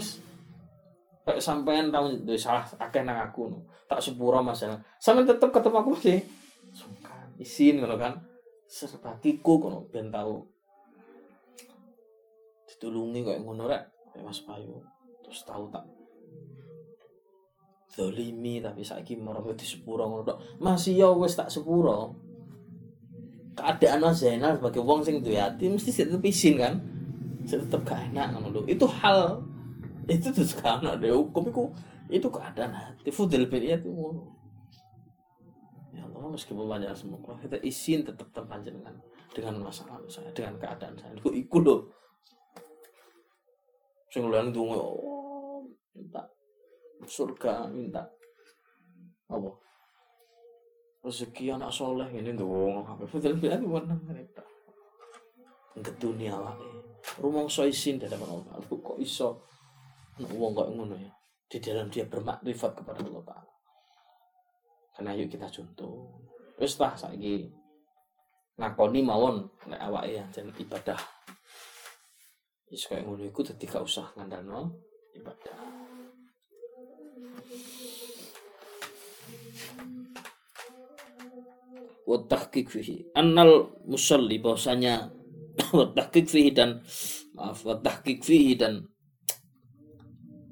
[1.23, 3.47] kayak sampean itu salah akeh nang aku
[3.87, 6.19] tak sepura masalah sampean tetap ketemu aku sih
[6.75, 8.19] sungkan izin ngono kan
[8.73, 10.41] serbatiku kono ben tahu
[12.65, 13.85] ditulungi kayak ngono rek
[14.25, 14.81] Mas Bayu
[15.21, 15.85] terus tahu tak
[17.93, 20.37] dolimi tapi saiki merobot di sepuro ngono tok.
[20.57, 22.17] Masih ya wis tak sepuro.
[23.53, 26.73] Keadaan Mas Zainal sebagai wong sing duwe hati mesti tetep izin kan.
[27.45, 28.61] Tetep gak enak ngono lho.
[28.65, 29.45] Itu hal
[30.09, 31.53] itu tuh sekarang ada hukum
[32.09, 34.42] itu keadaan hati fudel ya itu ngono.
[36.23, 38.79] Allah meskipun banyak semua kita izin tetap terpanjang
[39.35, 41.11] dengan masalah saya dengan keadaan saya.
[41.19, 41.91] Itu ikut loh.
[44.07, 46.23] Sing lain tuh oh, minta
[47.03, 48.07] surga minta
[49.27, 49.51] apa?
[51.03, 53.03] Rezeki anak soleh ini dong apa?
[53.03, 54.47] Betul betul itu warna mereka
[55.75, 56.63] ngetuni awake
[57.19, 58.63] rumangsa isin di hadapan Allah Taala.
[58.71, 59.43] Kok iso?
[60.39, 61.11] Wong kok ngono ya?
[61.51, 63.52] Di dalam dia bermakrifat kepada Allah Taala
[64.93, 66.21] karena yuk kita contoh.
[66.61, 67.49] Wis tah saiki
[68.61, 70.99] ngakoni mawon nek awake yang jan ibadah.
[72.69, 74.61] Wis kaya ngono iku dadi gak usah ngandalno
[75.17, 75.57] ibadah.
[82.03, 82.97] Wa tahqiq fihi.
[83.17, 85.09] Annal musalli bahwasanya
[85.77, 86.81] wa tahqiq fihi dan
[87.33, 88.85] maaf wa tahqiq fihi dan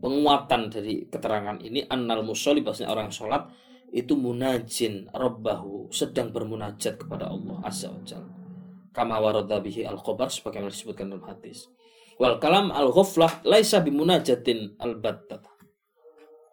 [0.02, 3.46] penguatan dari keterangan ini annal musalli bahwasanya orang sholat
[3.92, 8.34] itu munajin rabbahu sedang bermunajat kepada Allah azza wa jalla.
[8.92, 11.68] Kama warada bihi al khabar sebagaimana disebutkan dalam hadis.
[12.16, 15.44] Wal kalam al ghaflah laisa bimunajatin al battat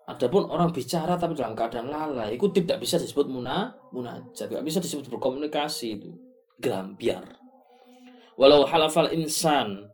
[0.08, 4.80] Adapun orang bicara tapi dalam keadaan lalai itu tidak bisa disebut muna munajat, tidak bisa
[4.80, 6.16] disebut berkomunikasi itu.
[6.56, 7.36] Gambiar.
[8.40, 9.92] Walau halafal insan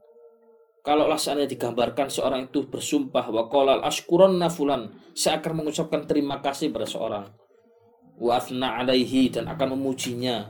[0.85, 6.69] kalau seandainya digambarkan seorang itu bersumpah wa qala ashkuran nafulan saya akan mengucapkan terima kasih
[6.69, 7.25] pada seorang
[8.21, 10.47] wa afna alaihi dan akan memujinya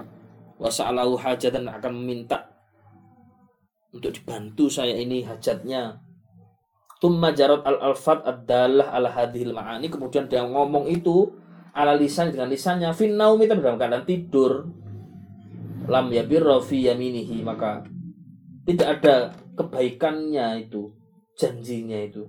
[0.58, 2.50] wa sa'alahu hajat dan akan meminta
[3.94, 6.02] untuk dibantu saya ini hajatnya
[7.04, 9.92] Tumma jarot al alfat adalah ala hadhil ma'ani.
[9.92, 11.36] Kemudian dia ngomong itu
[11.76, 12.88] ala lisan dengan lisannya.
[12.96, 14.64] Fin naumi dalam keadaan tidur.
[15.84, 17.44] Lam yabirra fi yaminihi.
[17.44, 17.84] Maka
[18.64, 20.92] tidak ada kebaikannya itu.
[21.34, 22.26] Janjinya itu.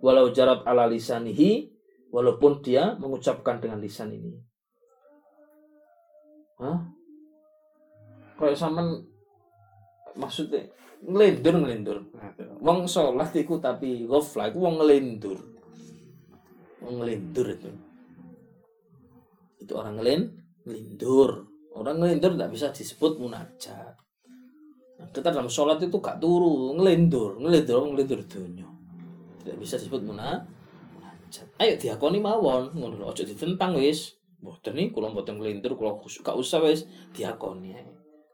[0.00, 1.68] Walau jarot ala lisanihi.
[2.12, 4.36] Walaupun dia mengucapkan dengan lisan ini.
[6.60, 6.84] Hah?
[8.36, 8.84] Kayak sama
[10.16, 10.68] maksudnya
[11.02, 11.98] ngelindur ngelindur
[12.62, 15.38] wong sholat iku tapi ghaflah iku wong ngelindur
[16.78, 17.70] wong ngelindur itu
[19.58, 20.22] itu orang ngelin
[20.62, 21.30] ngelindur
[21.74, 23.91] orang ngelindur tidak bisa disebut munajat
[25.10, 28.72] kita dalam sholat itu gak turu ngelindur ngelindur ngelindur dunia
[29.42, 31.46] tidak bisa disebut munajat.
[31.58, 34.14] Ayo diakoni mawon ngono aja ditentang wis.
[34.38, 36.86] Mboten nih kula mboten ngelindur kula gak usah wis.
[37.10, 37.74] Diakoni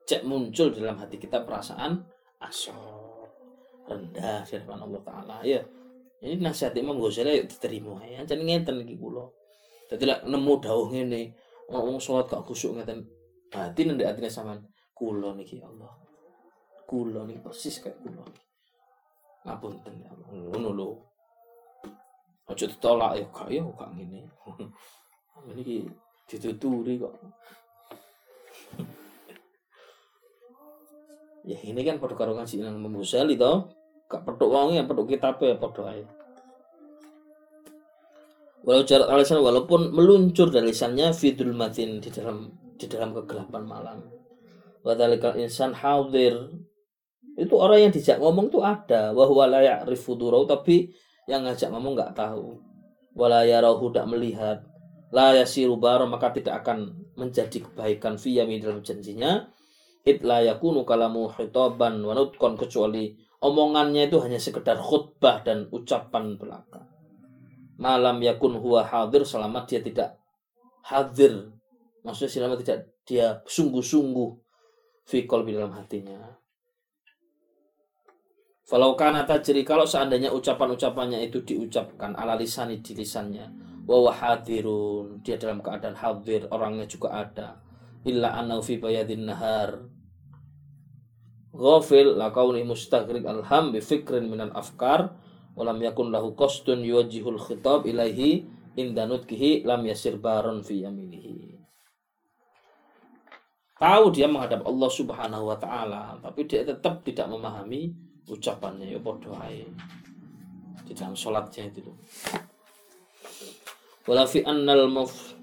[0.05, 2.01] cek muncul dalam hati kita perasaan
[2.45, 3.25] asor
[3.89, 5.37] rendah firman Allah taala.
[5.45, 5.65] Ya
[6.21, 9.25] ini nasihat Imam Ghazali yuk diterima ya jadi ngeten iki kula.
[9.89, 11.33] Dadi lek nemu dawuh ngene
[11.73, 13.09] wong salat gak khusuk ngeten
[13.49, 14.61] hati nanti atine sampean
[14.93, 16.08] kula niki Allah
[16.89, 18.25] kula niki persis kayak kula
[19.45, 20.09] ngapunten ya.
[20.09, 20.89] Allah ngono lho.
[22.49, 24.21] Aja ditolak ya gak ya gak ngene.
[25.53, 25.85] Ini
[26.25, 27.13] dituturi kok.
[31.49, 33.73] Ya ini kan pada karo ngaji nang Ghazali to.
[34.05, 36.05] Gak peduk wong ya peduk kitabe padha ae.
[38.69, 43.99] Walau jarak alasan walaupun meluncur dari lisannya fidul matin di dalam di dalam kegelapan malam.
[44.85, 46.37] Wadalikal insan hadir
[47.39, 50.91] itu orang yang dijak ngomong tuh ada wahwa layak rifudurau tapi
[51.31, 52.59] yang ngajak ngomong nggak tahu
[53.15, 54.59] walayarahu tidak melihat
[55.15, 59.47] la yasiru maka tidak akan menjadi kebaikan fiyami dalam janjinya
[60.03, 66.35] id la yakunu kalamu khitaban wa nutqan kecuali omongannya itu hanya sekedar khutbah dan ucapan
[66.39, 66.87] belaka.
[67.79, 70.19] Malam yakun huwa hadir selama dia tidak
[70.83, 71.55] hadir.
[72.03, 74.31] Maksudnya selama tidak dia sungguh-sungguh
[75.07, 76.19] fi qalbi dalam hatinya.
[78.69, 83.49] Falau kana tajri kalau seandainya ucapan-ucapannya itu diucapkan ala lisani di lisannya
[83.89, 87.57] wa hadirun dia dalam keadaan hadir orangnya juga ada.
[88.05, 89.89] Illa anau fi bayadin nahar.
[91.57, 95.17] Ghafil la kauni mustagrik alham bi fikrin minal afkar
[95.57, 98.45] walam yakun lahu qasdun yuwajjihul khitab ilaihi
[98.77, 101.57] inda nutkihi lam yasir baron fi yaminihi.
[103.81, 109.35] Tahu dia menghadap Allah Subhanahu wa taala tapi dia tetap tidak memahami ucapannya ya bodoh
[110.85, 111.97] di dalam sholatnya itu loh
[114.09, 114.89] wala fi annal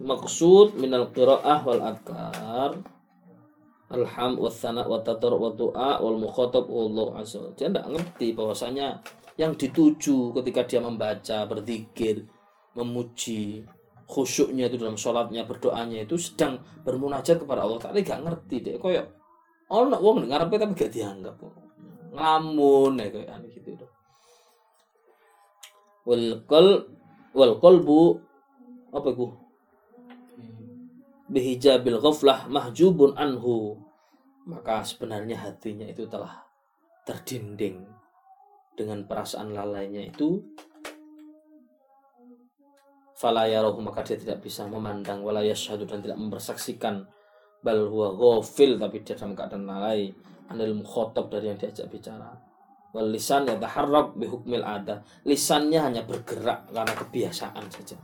[0.02, 2.82] maqsud minal qiraah wal adkar.
[3.86, 8.98] Alham wa sana wa tatar wa doa wal mukhatab Allah azza dia tidak ngerti bahwasanya
[9.38, 12.26] yang dituju ketika dia membaca berzikir
[12.74, 13.62] memuji
[14.10, 17.78] khusyuknya itu dalam sholatnya berdoanya itu sedang bermunajat kepada Allah.
[17.78, 19.06] Taala gak ngerti deh koyo
[19.70, 21.38] ono wong ngarepe tapi gak dianggap
[22.16, 23.88] ngamun ya kayak aneh gitu itu
[26.08, 26.88] wal qal
[27.36, 27.54] wal
[28.96, 29.28] apa itu?
[31.28, 33.76] Bihijabil ghaflah mahjubun anhu.
[34.48, 36.48] Maka sebenarnya hatinya itu telah
[37.04, 37.84] terdinding
[38.78, 40.40] dengan perasaan lalainya itu.
[43.20, 45.26] Fala yarahu maka dia tidak bisa memandang.
[45.26, 47.04] Wala yashhadu dan tidak mempersaksikan.
[47.60, 50.14] Bal huwa ghafil tapi dia dalam keadaan lalai
[50.50, 52.30] anil mukhatab dari yang diajak bicara.
[52.96, 58.00] Wal lisan yataharrak bi hukmil ada lisannya hanya bergerak karena kebiasaan saja.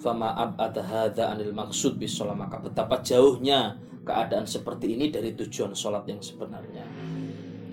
[0.00, 5.76] Fama ab'ada hadza anil maksud bis sholat maka betapa jauhnya keadaan seperti ini dari tujuan
[5.76, 6.88] sholat yang sebenarnya.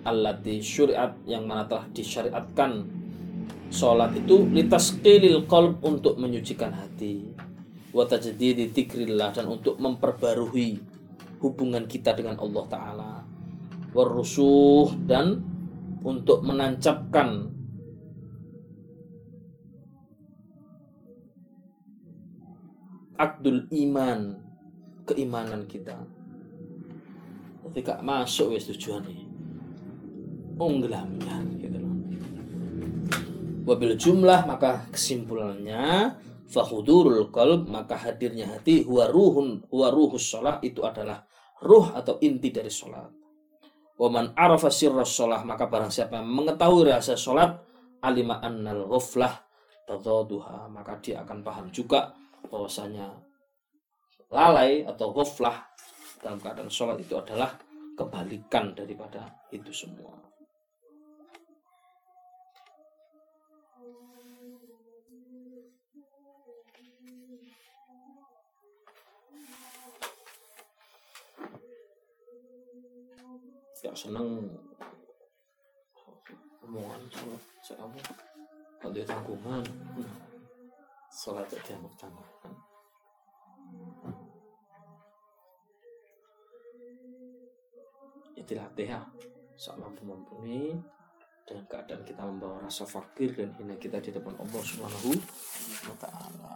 [0.04, 2.84] Allati syuriat yang mana telah disyariatkan
[3.72, 7.32] sholat itu litasqilil qalb untuk menyucikan hati.
[7.96, 11.00] Wa tajdidi dzikrillah dan untuk memperbarui
[11.40, 13.09] hubungan kita dengan Allah taala
[13.94, 15.42] warusuh dan
[16.06, 17.50] untuk menancapkan
[23.20, 24.40] akdul iman
[25.04, 26.00] keimanan kita.
[27.70, 29.30] Ketika masuk wis tujuannya
[30.60, 31.96] unggelamnya gitu loh.
[33.64, 36.16] Wabil jumlah maka kesimpulannya
[36.50, 41.24] fahudurul qalb maka hadirnya hati huwa ruhun huwa ruhus sholat itu adalah
[41.62, 43.08] ruh atau inti dari sholat
[44.00, 47.60] waman arafa sirra sholat maka barang siapa mengetahui rahasia sholat
[48.00, 49.44] alima annal ghaflah
[49.84, 52.16] tadaduha maka dia akan paham juga
[52.48, 53.12] bahwasanya
[54.32, 55.68] lalai atau ghaflah
[56.24, 57.60] dalam keadaan sholat itu adalah
[58.00, 60.29] kebalikan daripada itu semua
[73.80, 74.44] gak seneng
[76.60, 78.00] omongan sholat saya apa
[78.84, 79.64] kalau dia tanggungan
[81.08, 82.54] sholat anak tanggungan
[88.36, 89.02] ya dilatih ya
[89.80, 90.76] mampu mumpuni
[91.48, 95.12] dengan keadaan kita membawa rasa fakir dan hina kita di depan Allah Subhanahu
[95.90, 96.54] wa taala.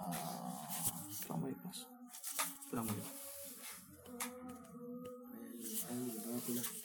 [1.10, 1.80] Selamat Mas.
[2.70, 2.98] Selamat.
[6.34, 6.83] Mati